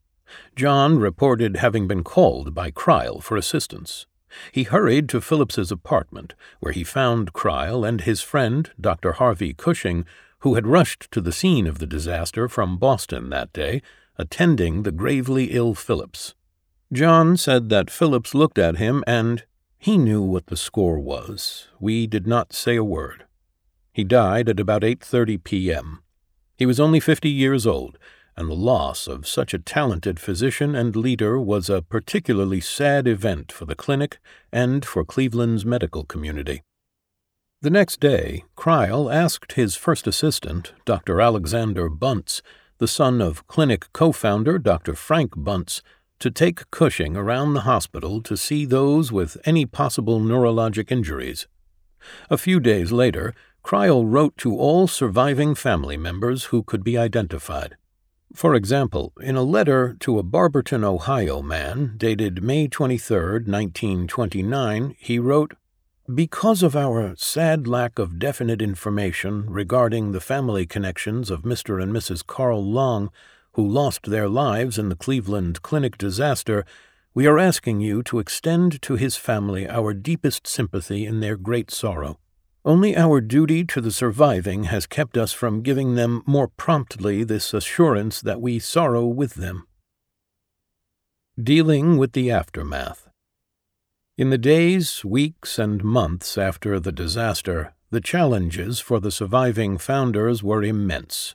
[0.56, 4.06] John reported having been called by Crile for assistance.
[4.51, 9.14] He hurried to Phillips's apartment, where he found Crile and his friend, Dr.
[9.14, 10.06] Harvey Cushing,
[10.39, 13.81] who had rushed to the scene of the disaster from Boston that day,
[14.18, 16.35] attending the gravely ill Phillips.
[16.91, 19.43] John said that Phillips looked at him and
[19.77, 21.68] he knew what the score was.
[21.80, 23.26] We did not say a word.
[23.93, 26.03] He died at about 8:30 p.m.
[26.57, 27.97] He was only 50 years old
[28.40, 33.52] and the loss of such a talented physician and leader was a particularly sad event
[33.52, 34.18] for the clinic
[34.49, 36.64] and for Cleveland's medical community.
[37.61, 41.20] The next day, Crile asked his first assistant, Dr.
[41.20, 42.41] Alexander Bunts,
[42.78, 44.95] the son of clinic co founder Dr.
[44.95, 45.82] Frank Bunts,
[46.20, 51.45] to take Cushing around the hospital to see those with any possible neurologic injuries.
[52.30, 57.76] A few days later, Crile wrote to all surviving family members who could be identified.
[58.35, 65.18] For example, in a letter to a Barberton, Ohio man dated May 23, 1929, he
[65.18, 65.56] wrote,
[66.14, 71.81] Because of our sad lack of definite information regarding the family connections of Mr.
[71.81, 72.26] and Mrs.
[72.26, 73.10] Carl Long,
[73.53, 76.65] who lost their lives in the Cleveland Clinic disaster,
[77.15, 81.72] we are asking you to extend to his family our deepest sympathy in their great
[81.72, 82.19] sorrow.
[82.70, 87.52] Only our duty to the surviving has kept us from giving them more promptly this
[87.52, 89.66] assurance that we sorrow with them.
[91.41, 93.10] Dealing with the Aftermath
[94.20, 100.44] In the days, weeks, and months after the disaster, the challenges for the surviving founders
[100.44, 101.34] were immense.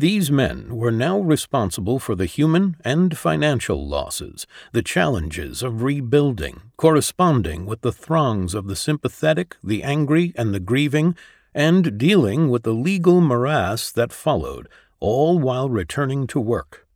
[0.00, 6.62] These men were now responsible for the human and financial losses, the challenges of rebuilding,
[6.78, 11.16] corresponding with the throngs of the sympathetic, the angry, and the grieving,
[11.54, 14.68] and dealing with the legal morass that followed,
[15.00, 16.86] all while returning to work.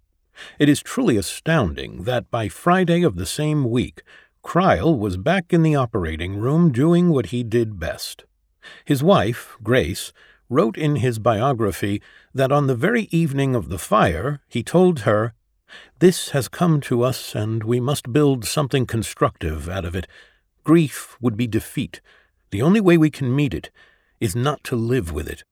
[0.58, 4.02] It is truly astounding that by Friday of the same week,
[4.42, 8.24] Crile was back in the operating room doing what he did best.
[8.86, 10.14] His wife, Grace,
[10.48, 12.02] wrote in his biography
[12.34, 15.34] that on the very evening of the fire he told her,
[15.98, 20.06] This has come to us, and we must build something constructive out of it.
[20.62, 22.00] Grief would be defeat.
[22.50, 23.70] The only way we can meet it
[24.20, 25.44] is not to live with it.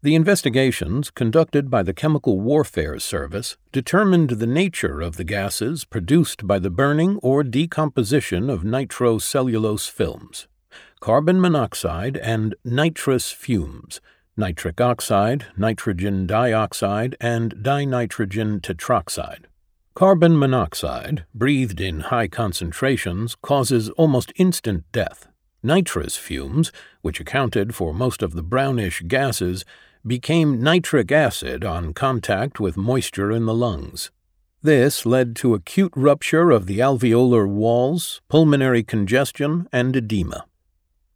[0.00, 6.46] The investigations conducted by the Chemical Warfare Service determined the nature of the gases produced
[6.46, 10.46] by the burning or decomposition of nitrocellulose films
[11.00, 14.00] carbon monoxide, and nitrous fumes,
[14.36, 19.44] nitric oxide, nitrogen dioxide, and dinitrogen tetroxide.
[19.94, 25.28] Carbon monoxide, breathed in high concentrations, causes almost instant death.
[25.62, 26.70] Nitrous fumes,
[27.02, 29.64] which accounted for most of the brownish gases,
[30.06, 34.10] became nitric acid on contact with moisture in the lungs.
[34.62, 40.47] This led to acute rupture of the alveolar walls, pulmonary congestion, and edema.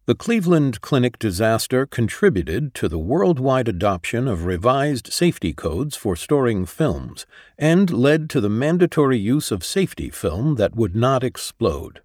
[0.05, 6.65] The Cleveland Clinic disaster contributed to the worldwide adoption of revised safety codes for storing
[6.65, 7.25] films
[7.57, 12.01] and led to the mandatory use of safety film that would not explode.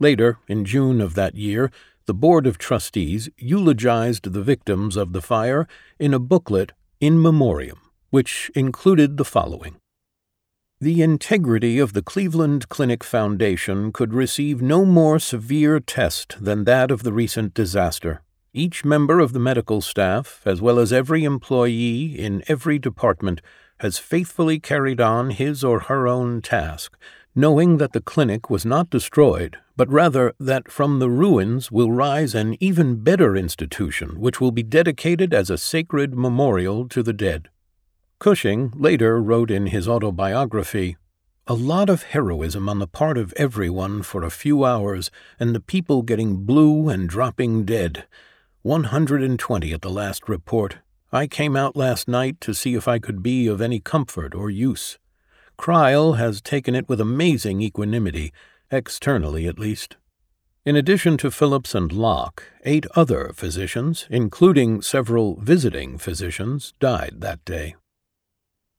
[0.00, 1.70] Later, in June of that year,
[2.06, 5.68] the Board of Trustees eulogized the victims of the fire
[6.00, 7.78] in a booklet in memoriam,
[8.10, 9.76] which included the following
[10.80, 16.92] the integrity of the Cleveland Clinic Foundation could receive no more severe test than that
[16.92, 18.22] of the recent disaster.
[18.52, 23.40] Each member of the medical staff, as well as every employee in every department,
[23.80, 26.96] has faithfully carried on his or her own task,
[27.34, 32.36] knowing that the clinic was not destroyed, but rather that from the ruins will rise
[32.36, 37.48] an even better institution which will be dedicated as a sacred memorial to the dead.
[38.20, 40.96] Cushing later wrote in his autobiography
[41.46, 45.60] A lot of heroism on the part of everyone for a few hours, and the
[45.60, 48.06] people getting blue and dropping dead.
[48.62, 50.78] 120 at the last report.
[51.12, 54.50] I came out last night to see if I could be of any comfort or
[54.50, 54.98] use.
[55.56, 58.32] Crile has taken it with amazing equanimity,
[58.68, 59.96] externally at least.
[60.64, 67.44] In addition to Phillips and Locke, eight other physicians, including several visiting physicians, died that
[67.44, 67.76] day.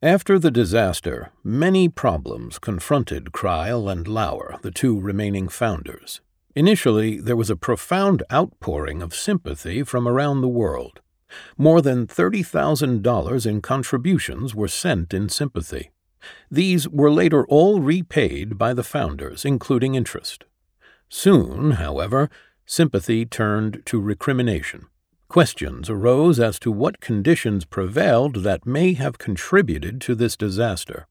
[0.02, 6.22] After the disaster, many problems confronted Crile and Lower, the two remaining founders.
[6.56, 11.02] Initially, there was a profound outpouring of sympathy from around the world.
[11.58, 15.92] More than $30,000 in contributions were sent in sympathy.
[16.50, 20.46] These were later all repaid by the founders, including interest.
[21.10, 22.30] Soon, however,
[22.66, 24.86] sympathy turned to recrimination.
[25.30, 31.08] Questions arose as to what conditions prevailed that may have contributed to this disaster.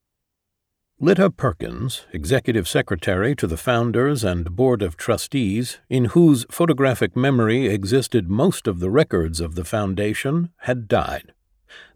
[0.99, 7.69] Lita Perkins, executive secretary to the founders and board of trustees, in whose photographic memory
[7.69, 11.33] existed most of the records of the foundation, had died.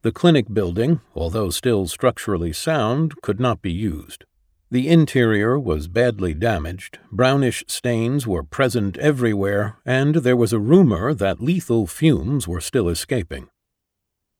[0.03, 4.27] The clinic building, although still structurally sound, could not be used.
[4.73, 11.13] The interior was badly damaged, brownish stains were present everywhere, and there was a rumor
[11.13, 13.51] that lethal fumes were still escaping.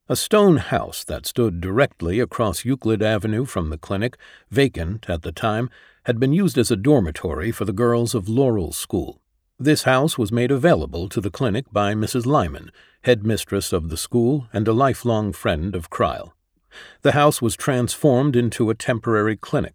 [0.09, 4.17] A stone house that stood directly across Euclid Avenue from the clinic,
[4.51, 5.69] vacant at the time,
[6.05, 9.21] had been used as a dormitory for the girls of Laurel School.
[9.59, 12.25] This house was made available to the clinic by Mrs.
[12.25, 12.73] Lyman,
[13.03, 16.35] headmistress of the school and a lifelong friend of Crile.
[17.03, 19.75] The house was transformed into a temporary clinic.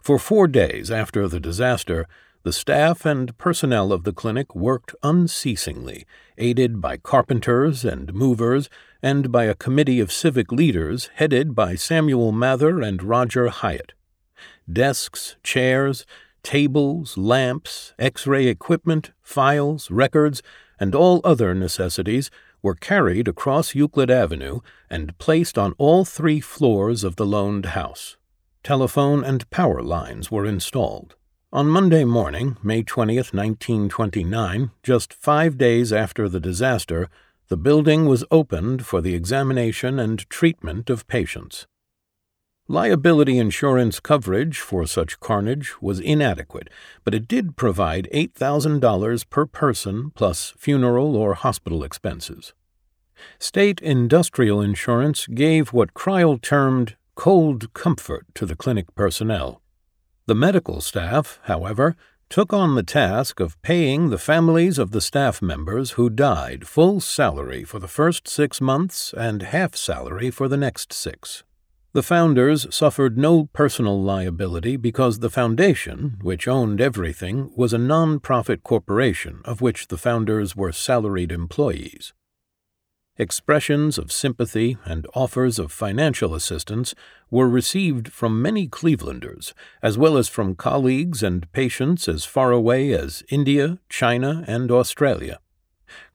[0.00, 2.06] For four days after the disaster,
[2.44, 6.06] the staff and personnel of the clinic worked unceasingly,
[6.38, 8.68] aided by carpenters and movers
[9.00, 13.92] and by a committee of civic leaders headed by Samuel Mather and Roger Hyatt.
[14.70, 16.04] Desks, chairs,
[16.42, 20.42] tables, lamps, X ray equipment, files, records,
[20.80, 22.30] and all other necessities
[22.60, 24.60] were carried across Euclid Avenue
[24.90, 28.16] and placed on all three floors of the loaned house.
[28.64, 31.16] Telephone and power lines were installed.
[31.52, 37.08] On Monday morning, May 20, 1929, just five days after the disaster,
[37.48, 41.66] the building was opened for the examination and treatment of patients.
[42.68, 46.70] Liability insurance coverage for such carnage was inadequate,
[47.02, 52.54] but it did provide $8,000 per person plus funeral or hospital expenses.
[53.40, 59.60] State industrial insurance gave what Crile termed cold comfort to the clinic personnel.
[60.26, 61.96] The medical staff, however,
[62.28, 67.00] took on the task of paying the families of the staff members who died full
[67.00, 71.44] salary for the first six months and half salary for the next six.
[71.92, 78.62] The founders suffered no personal liability because the foundation, which owned everything, was a non-profit
[78.62, 82.14] corporation of which the founders were salaried employees.
[83.22, 86.92] Expressions of sympathy and offers of financial assistance
[87.30, 92.92] were received from many Clevelanders, as well as from colleagues and patients as far away
[92.92, 95.38] as India, China, and Australia.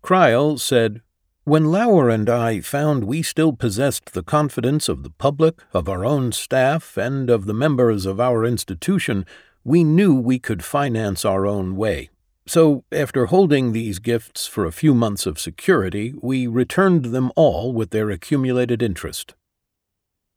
[0.01, 1.01] Crile said,
[1.45, 6.03] when Lower and I found we still possessed the confidence of the public, of our
[6.03, 9.25] own staff, and of the members of our institution,
[9.63, 12.09] we knew we could finance our own way.
[12.47, 17.73] So, after holding these gifts for a few months of security, we returned them all
[17.73, 19.35] with their accumulated interest.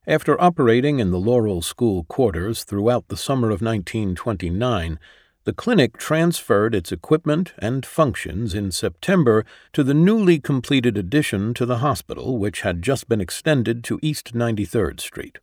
[0.08, 4.98] After operating in the Laurel School quarters throughout the summer of 1929,
[5.44, 11.64] the clinic transferred its equipment and functions in September to the newly completed addition to
[11.64, 15.38] the hospital, which had just been extended to East 93rd Street.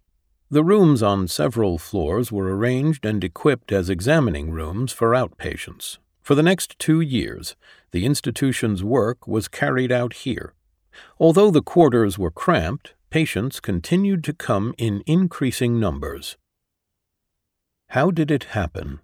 [0.51, 5.97] The rooms on several floors were arranged and equipped as examining rooms for outpatients.
[6.27, 7.55] For the next two years,
[7.91, 10.55] the institution's work was carried out here.
[11.21, 16.35] Although the quarters were cramped, patients continued to come in increasing numbers.
[17.91, 18.99] How did it happen?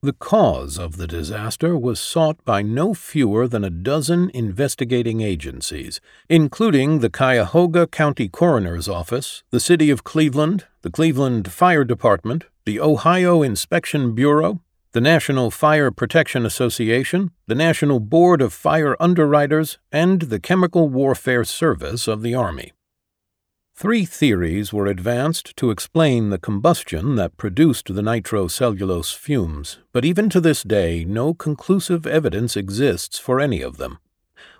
[0.00, 6.00] The cause of the disaster was sought by no fewer than a dozen investigating agencies,
[6.28, 12.78] including the Cuyahoga County Coroner's Office, the City of Cleveland, the Cleveland Fire Department, the
[12.78, 14.60] Ohio Inspection Bureau,
[14.92, 21.44] the National Fire Protection Association, the National Board of Fire Underwriters, and the Chemical Warfare
[21.44, 22.72] Service of the Army.
[23.74, 30.28] Three theories were advanced to explain the combustion that produced the nitrocellulose fumes, but even
[30.28, 33.98] to this day no conclusive evidence exists for any of them.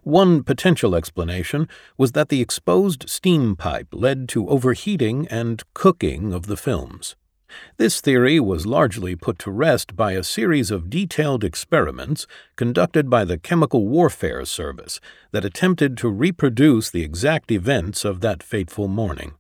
[0.03, 1.69] One potential explanation
[1.99, 7.17] was that the exposed steam pipe led to overheating and cooking of the films.
[7.77, 12.27] This theory was largely put to rest by a series of detailed experiments
[12.57, 15.01] conducted by the Chemical Warfare Service
[15.31, 19.35] that attempted to reproduce the exact events of that fateful morning.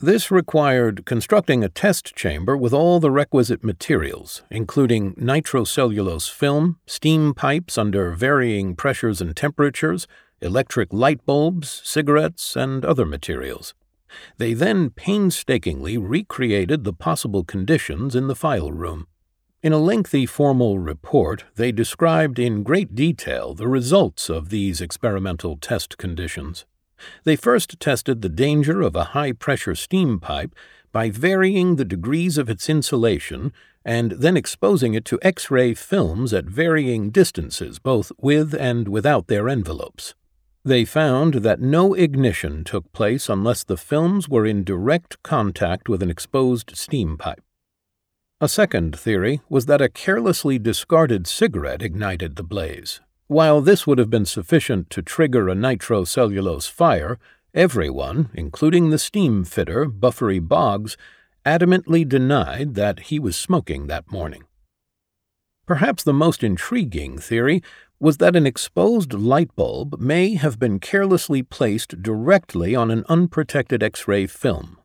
[0.00, 7.32] This required constructing a test chamber with all the requisite materials, including nitrocellulose film, steam
[7.32, 10.06] pipes under varying pressures and temperatures,
[10.42, 13.72] electric light bulbs, cigarettes, and other materials.
[14.38, 19.06] They then painstakingly recreated the possible conditions in the file room.
[19.62, 25.56] In a lengthy formal report, they described in great detail the results of these experimental
[25.56, 26.66] test conditions.
[27.24, 30.54] They first tested the danger of a high pressure steam pipe
[30.92, 33.52] by varying the degrees of its insulation
[33.84, 39.26] and then exposing it to X ray films at varying distances, both with and without
[39.26, 40.14] their envelopes.
[40.66, 46.02] They found that no ignition took place unless the films were in direct contact with
[46.02, 47.42] an exposed steam pipe.
[48.40, 53.02] A second theory was that a carelessly discarded cigarette ignited the blaze.
[53.26, 57.18] While this would have been sufficient to trigger a nitrocellulose fire,
[57.52, 60.96] everyone, including the steam fitter, Buffery Boggs,
[61.44, 64.44] adamantly denied that he was smoking that morning.
[65.66, 67.62] Perhaps the most intriguing theory
[68.04, 73.82] was that an exposed light bulb may have been carelessly placed directly on an unprotected
[73.82, 74.76] X ray film.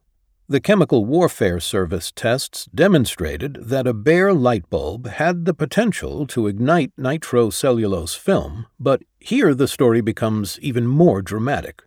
[0.48, 6.48] The Chemical Warfare Service tests demonstrated that a bare light bulb had the potential to
[6.48, 11.84] ignite nitrocellulose film, but here the story becomes even more dramatic.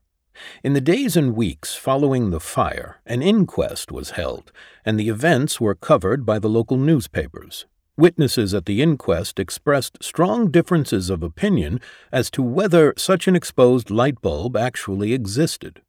[0.62, 4.52] In the days and weeks following the fire, an inquest was held,
[4.84, 7.64] and the events were covered by the local newspapers.
[7.96, 11.78] Witnesses at the inquest expressed strong differences of opinion
[12.10, 15.82] as to whether such an exposed light bulb actually existed.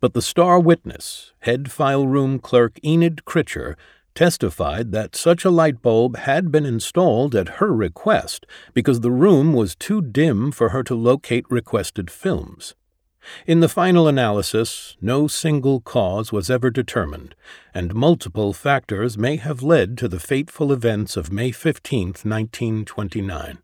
[0.00, 3.76] But the star witness, head file room clerk Enid Critcher,
[4.14, 8.44] testified that such a light bulb had been installed at her request
[8.74, 12.74] because the room was too dim for her to locate requested films.
[13.46, 17.34] In the final analysis, no single cause was ever determined,
[17.74, 23.58] and multiple factors may have led to the fateful events of May 15, 1929.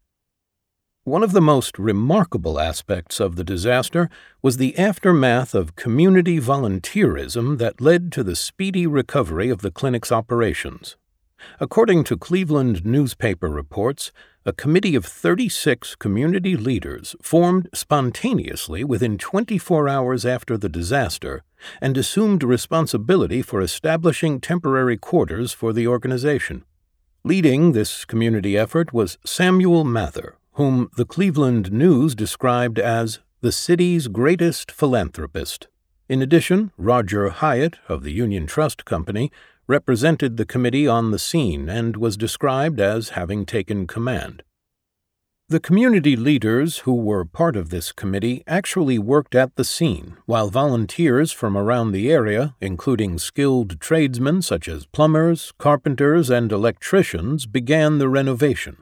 [1.05, 4.09] One of the most remarkable aspects of the disaster
[4.41, 10.13] was the aftermath of community volunteerism that led to the speedy recovery of the clinic's
[10.13, 10.97] operations.
[11.61, 14.13] According to Cleveland newspaper reports,
[14.45, 21.43] a committee of 36 community leaders formed spontaneously within 24 hours after the disaster
[21.81, 26.65] and assumed responsibility for establishing temporary quarters for the organization.
[27.25, 34.09] Leading this community effort was Samuel Mather, whom the Cleveland News described as the city's
[34.09, 35.69] greatest philanthropist.
[36.09, 39.31] In addition, Roger Hyatt of the Union Trust Company
[39.73, 44.43] represented the committee on the scene and was described as having taken command.
[45.49, 50.51] The community leaders who were part of this committee actually worked at the scene, while
[50.51, 57.97] volunteers from around the area, including skilled tradesmen such as plumbers, carpenters, and electricians, began
[57.97, 58.77] the renovation.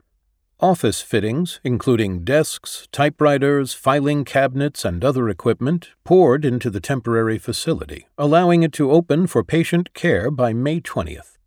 [0.62, 8.06] Office fittings, including desks, typewriters, filing cabinets, and other equipment, poured into the temporary facility,
[8.18, 11.38] allowing it to open for patient care by May 20th.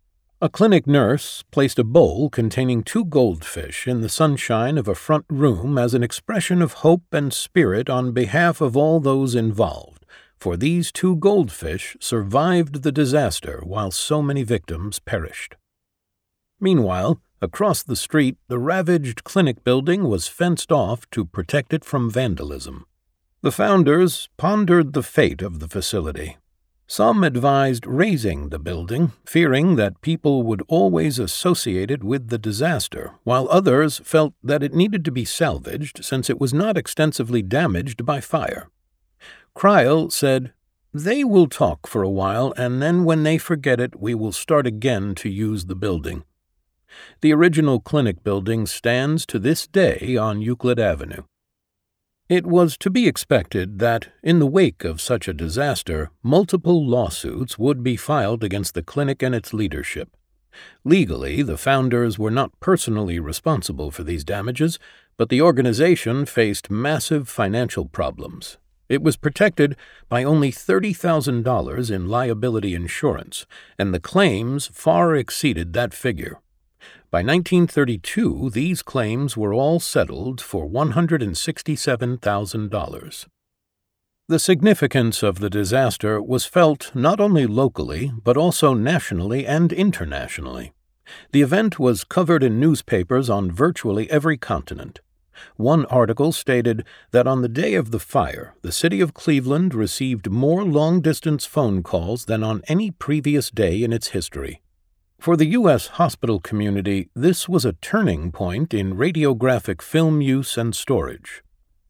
[0.42, 5.26] A clinic nurse placed a bowl containing two goldfish in the sunshine of a front
[5.30, 10.08] room as an expression of hope and spirit on behalf of all those involved,
[10.40, 15.56] for these two goldfish survived the disaster while so many victims perished.
[16.60, 22.10] Meanwhile, Across the street, the ravaged clinic building was fenced off to protect it from
[22.10, 22.86] vandalism.
[23.42, 26.38] The founders pondered the fate of the facility.
[26.88, 33.12] Some advised razing the building, fearing that people would always associate it with the disaster,
[33.26, 38.06] while others felt that it needed to be salvaged since it was not extensively damaged
[38.06, 38.70] by fire.
[39.54, 40.54] Crile said,
[40.94, 44.66] They will talk for a while, and then when they forget it, we will start
[44.66, 46.24] again to use the building.
[47.22, 51.24] The original clinic building stands to this day on Euclid Avenue.
[52.30, 57.60] It was to be expected that, in the wake of such a disaster, multiple lawsuits
[57.60, 60.16] would be filed against the clinic and its leadership.
[60.84, 64.80] Legally, the founders were not personally responsible for these damages,
[65.18, 68.58] but the organization faced massive financial problems.
[68.90, 69.76] It was protected
[70.10, 73.46] by only $30,000 in liability insurance,
[73.78, 76.40] and the claims far exceeded that figure.
[77.12, 83.26] By 1932, these claims were all settled for $167,000.
[84.30, 90.74] The significance of the disaster was felt not only locally, but also nationally and internationally.
[91.34, 95.02] The event was covered in newspapers on virtually every continent.
[95.58, 100.32] One article stated that on the day of the fire, the city of Cleveland received
[100.32, 104.63] more long distance phone calls than on any previous day in its history.
[105.24, 105.88] For the U.S.
[105.88, 111.42] hospital community, this was a turning point in radiographic film use and storage.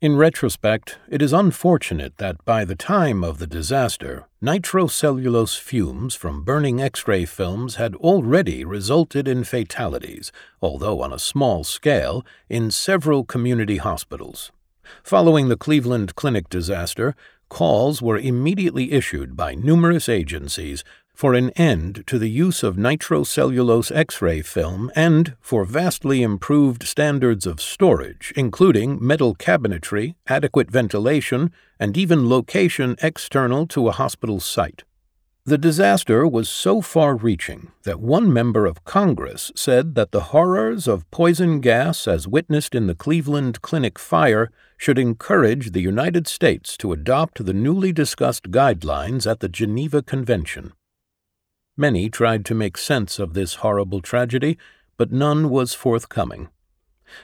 [0.01, 6.43] In retrospect, it is unfortunate that by the time of the disaster, nitrocellulose fumes from
[6.43, 10.31] burning X ray films had already resulted in fatalities,
[10.61, 14.51] although on a small scale, in several community hospitals.
[15.01, 17.15] Following the Cleveland Clinic disaster,
[17.49, 20.83] calls were immediately issued by numerous agencies
[21.13, 26.83] for an end to the use of nitrocellulose X ray film and for vastly improved
[26.83, 34.39] standards of storage, including metal cabinetry, adequate ventilation, and even location external to a hospital
[34.39, 34.83] site.
[35.45, 40.87] The disaster was so far reaching that one member of Congress said that the horrors
[40.87, 46.77] of poison gas as witnessed in the Cleveland Clinic fire should encourage the United States
[46.77, 50.71] to adopt the newly discussed guidelines at the Geneva Convention.
[51.75, 54.57] Many tried to make sense of this horrible tragedy,
[54.95, 56.49] but none was forthcoming.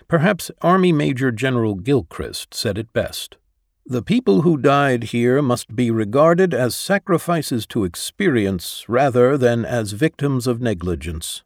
[0.08, 3.38] Perhaps Army Major General Gilchrist said it best.
[3.86, 9.94] The people who died here must be regarded as sacrifices to experience rather than as
[9.94, 11.44] victims of negligence.